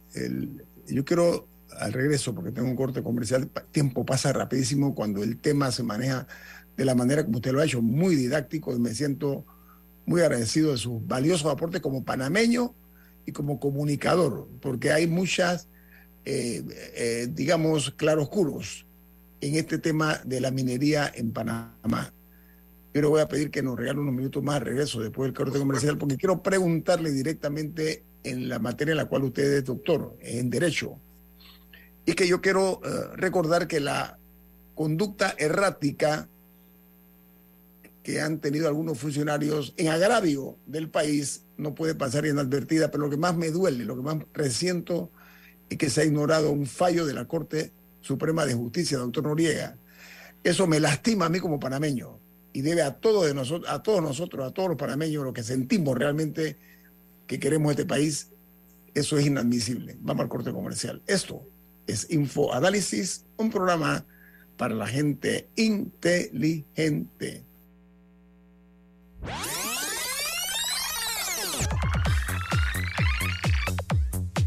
[0.88, 1.47] yo quiero
[1.80, 5.84] al regreso, porque tengo un corte comercial, el tiempo pasa rapidísimo cuando el tema se
[5.84, 6.28] maneja
[6.78, 9.45] de la manera como usted lo ha hecho, muy didáctico, y me siento
[10.05, 12.74] muy agradecido de sus valiosos aportes como panameño
[13.26, 15.68] y como comunicador, porque hay muchas,
[16.26, 16.64] eh,
[16.95, 18.86] eh, digamos, claroscuros
[19.41, 22.14] en este tema de la minería en Panamá.
[22.94, 25.36] Yo le voy a pedir que nos regale unos minutos más de regreso después del
[25.36, 30.16] corte comercial, porque quiero preguntarle directamente en la materia en la cual usted es doctor,
[30.22, 31.00] en Derecho.
[32.06, 34.20] Y que yo quiero uh, recordar que la
[34.76, 36.30] conducta errática
[38.04, 43.10] que han tenido algunos funcionarios en agravio del país no puede pasar inadvertida, pero lo
[43.10, 45.10] que más me duele, lo que más resiento
[45.70, 47.72] es que se ha ignorado un fallo de la Corte
[48.02, 49.78] Suprema de Justicia, doctor Noriega.
[50.44, 52.22] Eso me lastima a mí como panameño
[52.54, 55.43] y debe a todos, de nosotros, a todos nosotros, a todos los panameños, lo que
[55.43, 56.56] sentimos realmente
[57.28, 58.30] que queremos este país,
[58.93, 59.97] eso es inadmisible.
[60.01, 61.01] Vamos al corte comercial.
[61.08, 61.43] Esto
[61.88, 64.06] es Info Análisis, un programa
[64.56, 67.43] para la gente inteligente.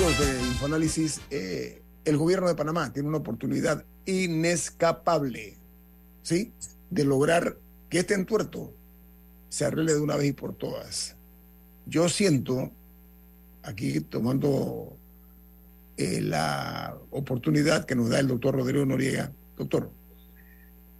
[0.00, 5.58] De Infoanálisis, eh, el gobierno de Panamá tiene una oportunidad inescapable,
[6.22, 6.54] ¿sí?
[6.88, 7.58] De lograr
[7.90, 8.72] que este entuerto
[9.50, 11.16] se arregle de una vez y por todas.
[11.84, 12.70] Yo siento,
[13.62, 14.96] aquí tomando
[15.98, 19.90] eh, la oportunidad que nos da el doctor Rodrigo Noriega, doctor,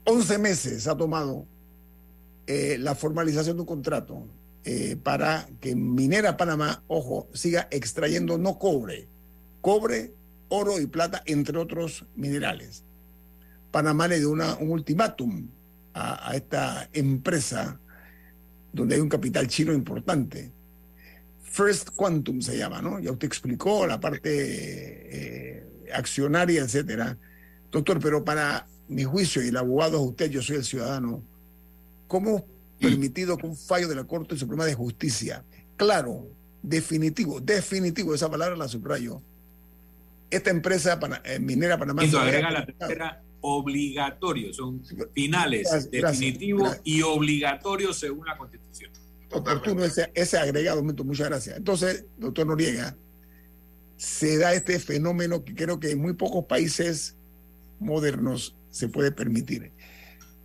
[0.04, 1.46] 11 meses ha tomado
[2.46, 4.26] eh, la formalización de un contrato
[4.64, 9.08] eh, para que Minera Panamá, ojo, siga extrayendo no cobre,
[9.60, 10.12] cobre,
[10.48, 12.84] oro y plata, entre otros minerales.
[13.70, 15.48] Panamá le dio una, un ultimátum
[15.94, 17.80] a, a, esta empresa
[18.72, 20.50] donde hay un capital chino importante.
[21.42, 23.00] First Quantum se llama, ¿no?
[23.00, 27.16] Ya usted explicó la parte eh, accionaria, etcétera.
[27.70, 31.22] Doctor, pero para mi juicio y el abogado es usted, yo soy el ciudadano,
[32.06, 32.44] ¿cómo
[32.90, 35.44] permitido con un fallo de la Corte Suprema de Justicia,
[35.76, 36.26] claro,
[36.62, 39.22] definitivo, definitivo, esa palabra la subrayo.
[40.30, 42.04] Esta empresa pana, eh, minera Panamá.
[42.04, 44.82] Eso agrega la tercera obligatorio, son
[45.14, 46.82] finales, gracias, definitivo gracias.
[46.84, 48.92] y obligatorio según la Constitución.
[49.32, 51.56] Oportuno ese, ese agregado, muchas gracias.
[51.56, 52.96] Entonces, doctor Noriega,
[53.96, 57.16] se da este fenómeno que creo que en muy pocos países
[57.78, 59.72] modernos se puede permitir.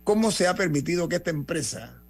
[0.04, 2.02] ¿Cómo se ha permitido que esta empresa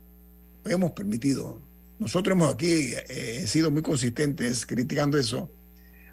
[0.69, 1.61] hemos permitido,
[1.99, 5.51] nosotros hemos aquí eh, sido muy consistentes criticando eso,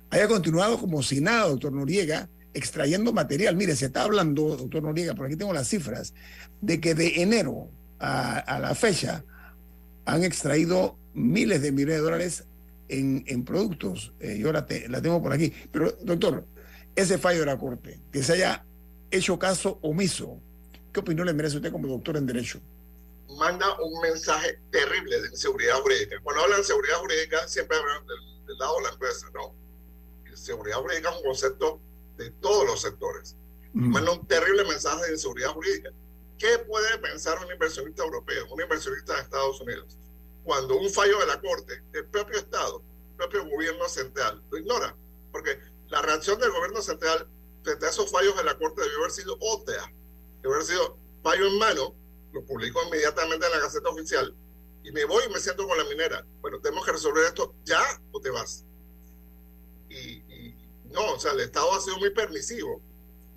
[0.09, 3.55] haya continuado como si nada, doctor Noriega, extrayendo material.
[3.55, 6.13] Mire, se está hablando, doctor Noriega, por aquí tengo las cifras,
[6.61, 9.23] de que de enero a, la fecha
[10.05, 12.43] han extraído miles de millones de dólares
[12.89, 14.13] en, productos.
[14.19, 15.51] Eh, yo la, la, tengo por aquí.
[15.71, 16.45] Pero, doctor,
[16.95, 18.65] ese fallo de la Corte, que se haya
[19.09, 20.39] hecho caso omiso.
[20.91, 22.59] ¿Qué opinión le merece usted como doctor en Derecho?
[23.37, 26.19] Manda un mensaje terrible de inseguridad jurídica.
[26.23, 29.29] Cuando hablan de seguridad jurídica, siempre hablan del, del lado de la empresa.
[29.33, 29.55] No.
[30.35, 31.79] Seguridad jurídica es un concepto
[32.17, 33.35] de todos los sectores.
[33.73, 35.89] Manda un terrible mensaje de inseguridad jurídica.
[36.37, 39.97] ¿Qué puede pensar un inversionista europeo, un inversionista de Estados Unidos,
[40.43, 44.95] cuando un fallo de la Corte, el propio Estado, el propio gobierno central, lo ignora?
[45.31, 45.57] Porque
[45.87, 47.27] la reacción del gobierno central
[47.63, 49.91] frente a esos fallos de la Corte debió haber sido otra,
[50.41, 51.95] debió haber sido fallo en mano,
[52.33, 54.35] lo publico inmediatamente en la Gaceta Oficial,
[54.83, 56.25] y me voy y me siento con la minera.
[56.41, 57.81] Bueno, tenemos que resolver esto ya
[58.11, 58.65] o te vas.
[59.87, 60.55] Y, y
[60.85, 62.81] no, o sea, el Estado ha sido muy permisivo,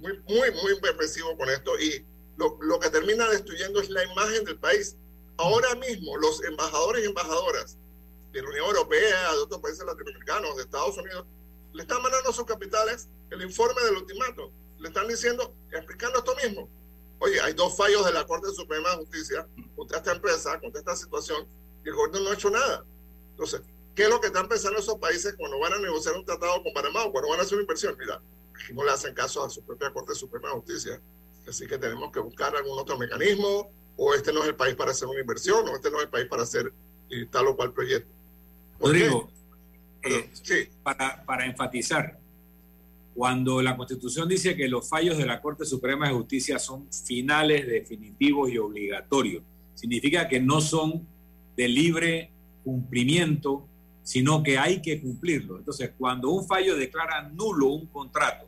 [0.00, 2.04] muy, muy, muy permisivo con esto, y
[2.36, 4.96] lo, lo que termina destruyendo es la imagen del país.
[5.38, 7.78] Ahora mismo, los embajadores y embajadoras
[8.32, 11.26] de la Unión Europea, de otros países latinoamericanos, de Estados Unidos,
[11.72, 14.50] le están mandando a sus capitales el informe del ultimato.
[14.78, 16.68] Le están diciendo, explicando esto mismo.
[17.18, 20.96] Oye, hay dos fallos de la Corte Suprema de Justicia contra esta empresa, contra esta
[20.96, 21.46] situación,
[21.84, 22.84] y el gobierno no ha hecho nada.
[23.30, 23.62] Entonces,
[23.94, 26.72] ¿qué es lo que están pensando esos países cuando van a negociar un tratado con
[26.72, 27.96] Panamá o cuando van a hacer una inversión?
[27.98, 28.20] Mira,
[28.54, 31.00] aquí no le hacen caso a su propia Corte Suprema de Justicia.
[31.48, 34.90] Así que tenemos que buscar algún otro mecanismo, o este no es el país para
[34.90, 36.72] hacer una inversión, o este no es el país para hacer
[37.10, 38.12] eh, tal o cual proyecto.
[38.78, 39.30] Rodrigo,
[40.02, 40.68] eh, sí.
[40.82, 42.18] para, para enfatizar,
[43.16, 47.66] cuando la Constitución dice que los fallos de la Corte Suprema de Justicia son finales,
[47.66, 49.42] definitivos y obligatorios,
[49.74, 51.08] significa que no son
[51.56, 52.30] de libre
[52.62, 53.66] cumplimiento,
[54.02, 55.56] sino que hay que cumplirlo.
[55.56, 58.46] Entonces, cuando un fallo declara nulo un contrato,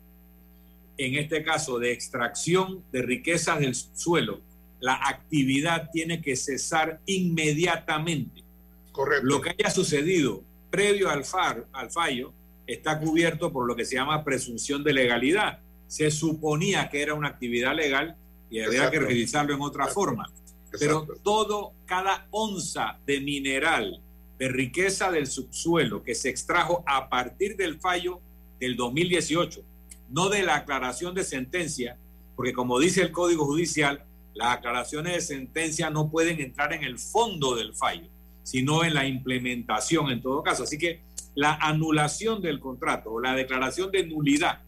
[0.98, 4.42] en este caso de extracción de riquezas del suelo,
[4.80, 8.44] la actividad tiene que cesar inmediatamente.
[8.92, 9.26] Correcto.
[9.26, 12.34] Lo que haya sucedido previo al, far, al fallo
[12.68, 15.60] está cubierto por lo que se llama presunción de legalidad.
[15.86, 18.16] Se suponía que era una actividad legal
[18.50, 18.92] y había Exacto.
[18.92, 20.00] que revisarlo en otra Exacto.
[20.00, 20.30] forma.
[20.78, 24.02] Pero todo, cada onza de mineral,
[24.38, 28.20] de riqueza del subsuelo que se extrajo a partir del fallo
[28.60, 29.62] del 2018,
[30.10, 31.96] no de la aclaración de sentencia,
[32.36, 34.04] porque como dice el Código Judicial,
[34.34, 38.08] las aclaraciones de sentencia no pueden entrar en el fondo del fallo,
[38.42, 40.64] sino en la implementación en todo caso.
[40.64, 41.00] Así que
[41.34, 44.60] la anulación del contrato o la declaración de nulidad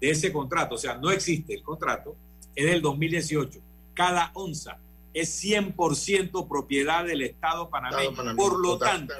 [0.00, 2.16] de ese contrato, o sea, no existe el contrato,
[2.54, 3.60] es del 2018.
[3.94, 4.78] Cada onza
[5.14, 8.00] es 100% propiedad del Estado panameño.
[8.10, 9.14] Estado panameño, Por lo tanto,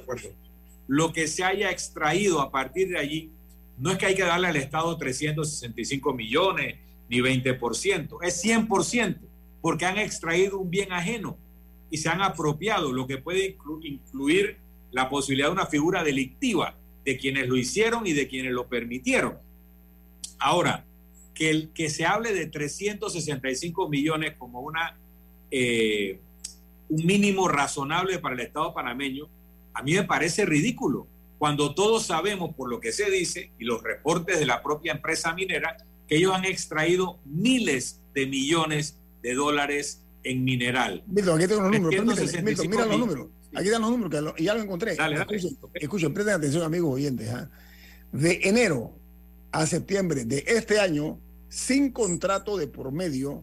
[0.88, 3.30] lo que se haya extraído a partir de allí,
[3.78, 6.76] no es que hay que darle al Estado 365 millones
[7.08, 9.18] ni 20%, es 100%,
[9.60, 11.36] porque han extraído un bien ajeno
[11.90, 14.58] y se han apropiado, lo que puede inclu- incluir
[14.92, 19.38] la posibilidad de una figura delictiva de quienes lo hicieron y de quienes lo permitieron.
[20.38, 20.84] Ahora,
[21.34, 24.96] que, el, que se hable de 365 millones como una,
[25.50, 26.18] eh,
[26.88, 29.28] un mínimo razonable para el Estado panameño,
[29.74, 31.06] a mí me parece ridículo,
[31.38, 35.34] cuando todos sabemos por lo que se dice y los reportes de la propia empresa
[35.34, 35.76] minera,
[36.08, 41.04] que ellos han extraído miles de millones de dólares en mineral.
[41.06, 41.94] Milton, aquí tengo los números.
[41.94, 43.35] permíteme, 365 Milton, mira los números.
[43.56, 44.94] Aquí están los números, que lo- ya lo encontré.
[44.96, 45.36] Dale, dale.
[45.36, 47.28] Escuchen, escuchen, presten atención, amigos oyentes.
[47.30, 47.50] ¿ah?
[48.12, 48.92] De enero
[49.50, 53.42] a septiembre de este año, sin contrato de por medio,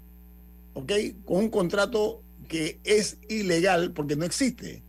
[0.74, 0.92] ¿ok?
[1.26, 4.84] Con un contrato que es ilegal porque no existe.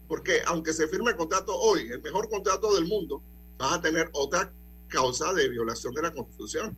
[0.06, 3.20] Porque aunque se firme el contrato hoy, el mejor contrato del mundo,
[3.58, 4.52] vas a tener otra
[4.86, 6.76] causa de violación de la Constitución.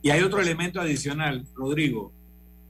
[0.00, 2.10] Y hay otro elemento adicional, Rodrigo.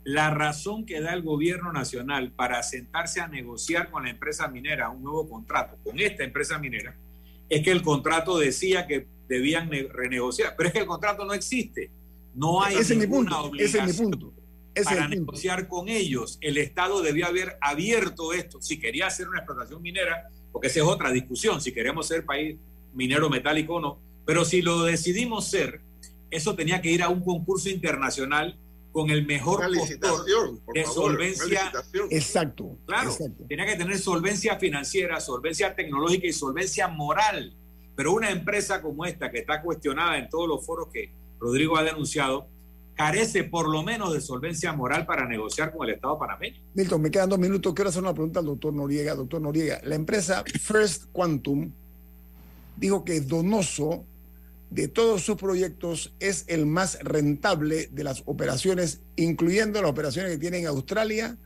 [0.09, 4.89] La razón que da el gobierno nacional para sentarse a negociar con la empresa minera
[4.89, 6.97] un nuevo contrato, con esta empresa minera,
[7.51, 10.55] es que el contrato decía que debían ne- renegociar.
[10.57, 11.91] Pero es que el contrato no existe.
[12.35, 14.33] No hay Ese es mi ninguna punto, ese es mi obligación punto.
[14.75, 15.19] Ese es para punto.
[15.19, 16.39] negociar con ellos.
[16.41, 18.63] El Estado debió haber abierto esto.
[18.63, 22.57] Si quería hacer una explotación minera, porque esa es otra discusión, si queremos ser país
[22.95, 23.99] minero metálico o no.
[24.25, 25.83] Pero si lo decidimos ser,
[26.31, 28.59] eso tenía que ir a un concurso internacional
[28.93, 30.25] con el mejor postor
[30.75, 31.73] de favor, solvencia.
[32.11, 32.77] Exacto.
[32.87, 33.45] Claro, exacto.
[33.49, 37.55] tenía que tener solvencia financiera, solvencia tecnológica y solvencia moral.
[37.95, 41.11] Pero una empresa como esta, que está cuestionada en todos los foros que
[41.41, 42.47] Rodrigo ha denunciado,
[42.95, 46.57] carece por lo menos de solvencia moral para negociar con el Estado panameño.
[46.75, 47.73] Milton, me quedan dos minutos.
[47.75, 49.15] Quiero hacer una pregunta al doctor Noriega.
[49.15, 51.71] Doctor Noriega, la empresa First Quantum
[52.77, 54.05] dijo que Donoso,
[54.71, 60.39] de todos sus proyectos, es el más rentable de las operaciones, incluyendo las operaciones que
[60.39, 61.37] tiene en Australia,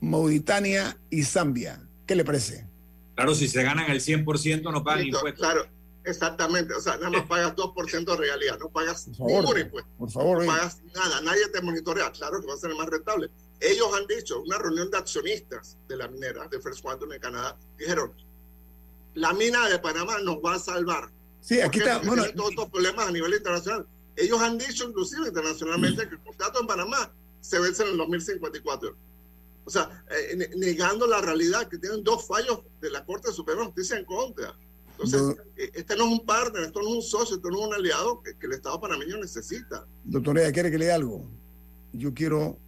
[0.00, 1.80] Mauritania y Zambia.
[2.06, 2.66] ¿Qué le parece?
[3.14, 5.40] Claro, si se ganan el 100% no pagan Listo, impuestos.
[5.40, 5.66] Claro,
[6.04, 6.74] exactamente.
[6.74, 9.90] O sea, nada más pagas 2% de realidad, no pagas Por favor, ningún impuesto.
[9.98, 10.48] por favor, no oye.
[10.48, 12.10] pagas nada, nadie te monitorea.
[12.12, 13.30] Claro que va a ser el más rentable.
[13.60, 17.56] Ellos han dicho, una reunión de accionistas de la minera, de First Quantum en Canadá,
[17.78, 18.12] dijeron,
[19.14, 21.10] la mina de Panamá nos va a salvar.
[21.44, 21.98] Sí, aquí está.
[21.98, 23.86] Bueno, todos estos problemas a nivel internacional.
[24.16, 28.96] Ellos han dicho, inclusive internacionalmente, que el contrato en Panamá se vence en el 2054.
[29.66, 33.60] O sea, eh, ne- negando la realidad, que tienen dos fallos de la Corte Suprema
[33.60, 34.54] de Justicia en contra.
[34.92, 35.32] Entonces, No.
[35.56, 37.74] eh, este no es un partner, esto no es un socio, esto no es un
[37.74, 39.86] aliado que, que el Estado panameño necesita.
[40.04, 41.28] doctor Noriega, ¿quiere que le diga algo?
[41.92, 42.58] Yo quiero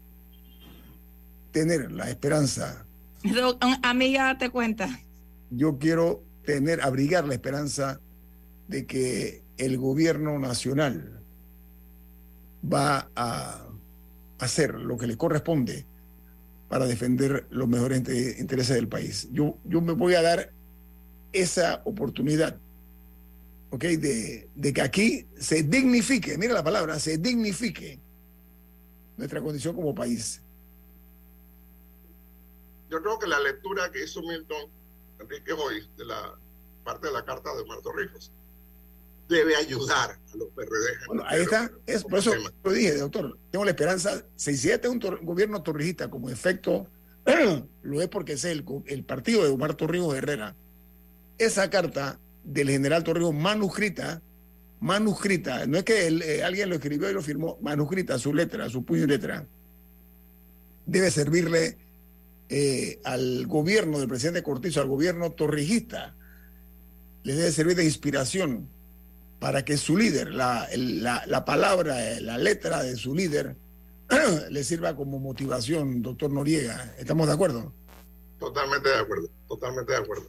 [1.52, 2.84] tener la esperanza
[3.22, 5.00] Do- Amiga, date cuenta.
[5.50, 8.00] yo quiero tener, abrigar la esperanza
[8.68, 11.22] de que el gobierno nacional
[12.62, 13.68] va a
[14.38, 15.86] hacer lo que le corresponde
[16.68, 19.28] para defender los mejores inte- intereses del país.
[19.32, 20.52] Yo, yo me voy a dar
[21.32, 22.58] esa oportunidad,
[23.70, 23.84] ¿ok?
[23.84, 28.00] De, de que aquí se dignifique, mira la palabra, se dignifique
[29.16, 30.42] nuestra condición como país.
[32.90, 34.70] Yo creo que la lectura que hizo Milton
[35.20, 36.38] Enrique hoy de la
[36.84, 38.32] parte de la carta de Omar Torrijos
[39.28, 41.06] debe ayudar a los PRD.
[41.08, 41.70] Bueno, ahí está.
[41.86, 43.38] Es, por eso lo dije, doctor.
[43.50, 44.24] Tengo la esperanza.
[44.36, 46.88] Si es un tor- gobierno torrijista como efecto,
[47.82, 48.64] lo es porque es el,
[49.06, 50.54] partido de Omar Torrijos Herrera.
[51.38, 54.22] Esa carta del general Torrijos manuscrita,
[54.80, 58.70] manuscrita, no es que él, eh, alguien lo escribió y lo firmó, manuscrita, su letra,
[58.70, 59.46] su puño y letra,
[60.86, 61.76] debe servirle
[62.48, 66.14] eh, al gobierno del presidente Cortizo, al gobierno torrijista,
[67.24, 68.68] le debe servir de inspiración
[69.46, 73.54] para que su líder, la, la, la palabra, eh, la letra de su líder,
[74.50, 76.96] le sirva como motivación, doctor Noriega.
[76.98, 77.72] ¿Estamos de acuerdo?
[78.40, 80.28] Totalmente de acuerdo, totalmente de acuerdo.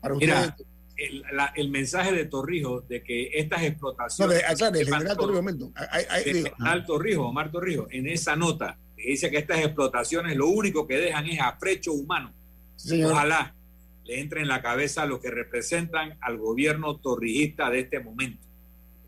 [0.00, 0.56] Para Mira,
[0.96, 4.38] el, la- el mensaje de Torrijos de que estas no, explotaciones...
[4.38, 5.72] de- aclare, el general Torrijos Mendo.
[5.76, 10.36] Ahí- ahí- de digo, general Torrijos, Omar Torrijos, en esa nota, dice que estas explotaciones
[10.36, 12.34] lo único que dejan es afrecho humano.
[12.74, 13.00] Sí.
[13.04, 13.54] Ojalá
[14.02, 18.44] le entre en la cabeza a los que representan al gobierno torrijista de este momento.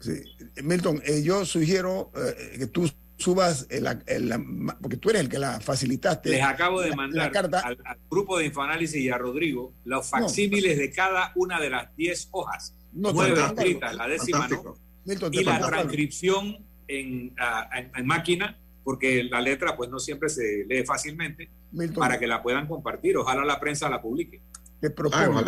[0.01, 0.23] Sí.
[0.63, 5.29] Milton, eh, yo sugiero eh, que tú subas, el- el- la- porque tú eres el
[5.29, 6.31] que la facilitaste.
[6.31, 7.61] Les acabo de la- mandar la carta.
[7.61, 11.95] al, al grupo de Infoanálisis y a Rodrigo los facsímiles de cada una de las
[11.97, 12.75] 10 hojas.
[12.93, 14.75] No, nueve escritas, la décima no.
[15.05, 17.35] Milton, Y la transcripción en,
[17.75, 22.27] en- en máquina, porque la letra pues no siempre se lee fácilmente, Milton, para que
[22.27, 23.17] la puedan compartir.
[23.17, 24.41] Ojalá la prensa la publique.
[24.81, 25.43] te propongo.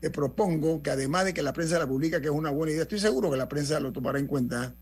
[0.00, 2.82] Te propongo que además de que la prensa la publica, que es una buena idea,
[2.82, 4.74] estoy seguro que la prensa lo tomará en cuenta,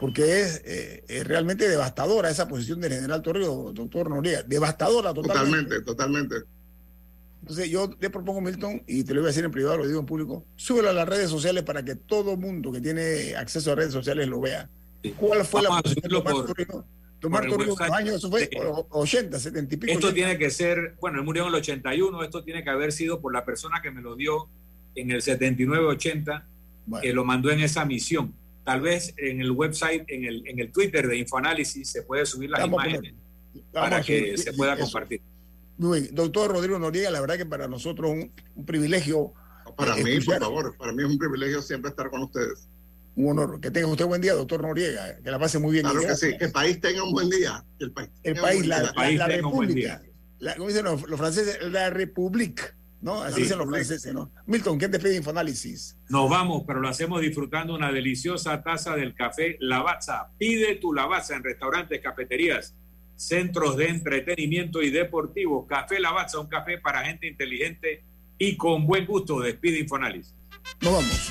[0.00, 5.80] porque es, eh, es realmente devastadora esa posición del general Torrijos, doctor Noriega, devastadora totalmente.
[5.80, 6.36] Totalmente, totalmente.
[7.42, 10.00] Entonces yo te propongo, Milton, y te lo voy a decir en privado, lo digo
[10.00, 13.74] en público, súbelo a las redes sociales para que todo mundo que tiene acceso a
[13.76, 14.68] redes sociales lo vea.
[15.04, 15.12] Sí.
[15.12, 16.84] ¿Cuál fue la Vamos posición de por- Torrijos?
[17.26, 19.92] Tomás por el Torrijos, años, eso fue de- o- 80, 70 y pico.
[19.92, 20.14] Esto 80.
[20.14, 23.32] tiene que ser, bueno, él murió en el 81, esto tiene que haber sido por
[23.32, 24.48] la persona que me lo dio
[24.94, 26.44] en el 79-80,
[27.02, 28.32] que lo mandó en esa misión.
[28.64, 32.50] Tal vez en el website, en el, en el Twitter de Infoanálisis se puede subir
[32.50, 33.14] las Vamos imágenes
[33.72, 34.82] para que subir- se pueda eso.
[34.84, 35.20] compartir.
[35.78, 36.14] Muy bien.
[36.14, 39.32] Doctor Rodrigo Noriega, la verdad que para nosotros un, un privilegio.
[39.76, 42.66] Para eh, mí, por favor, para mí es un privilegio siempre estar con ustedes.
[43.16, 43.60] Un honor.
[43.60, 45.16] Que tenga usted buen día, doctor Noriega.
[45.22, 45.84] Que la pase muy bien.
[45.84, 47.64] Claro que sí, que el país tenga un buen día.
[47.78, 48.92] Que el país, El tenga un país, buen la, día.
[48.94, 50.02] la- la república.
[50.38, 52.72] La, como dicen los, los franceses, la república.
[53.02, 53.22] ¿no?
[53.22, 53.42] Así Sí.
[53.42, 54.30] dicen los franceses, ¿no?
[54.46, 55.96] Milton, ¿quién te pide Infoanálisis?
[56.08, 60.28] Nos vamos, pero lo hacemos disfrutando una deliciosa taza del café Lavazza.
[60.38, 62.74] Pide tu Lavazza en restaurantes, cafeterías,
[63.14, 65.66] centros de entretenimiento y deportivos.
[65.68, 68.02] Café Lavazza, un café para gente inteligente
[68.38, 69.40] y con buen gusto.
[69.40, 70.34] Despide Infoanálisis.
[70.80, 71.30] Nos vamos.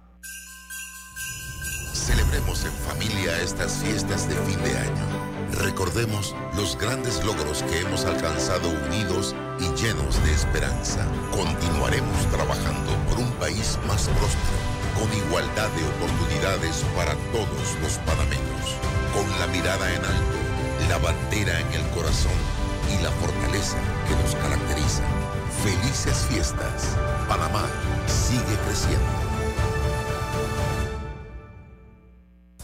[2.01, 5.05] Celebremos en familia estas fiestas de fin de año.
[5.59, 11.05] Recordemos los grandes logros que hemos alcanzado unidos y llenos de esperanza.
[11.29, 14.57] Continuaremos trabajando por un país más próspero,
[14.97, 18.65] con igualdad de oportunidades para todos los panameños,
[19.13, 20.39] con la mirada en alto,
[20.89, 22.39] la bandera en el corazón
[22.89, 23.77] y la fortaleza
[24.07, 25.03] que nos caracteriza.
[25.63, 26.97] Felices fiestas.
[27.27, 27.69] Panamá
[28.07, 29.40] sigue creciendo.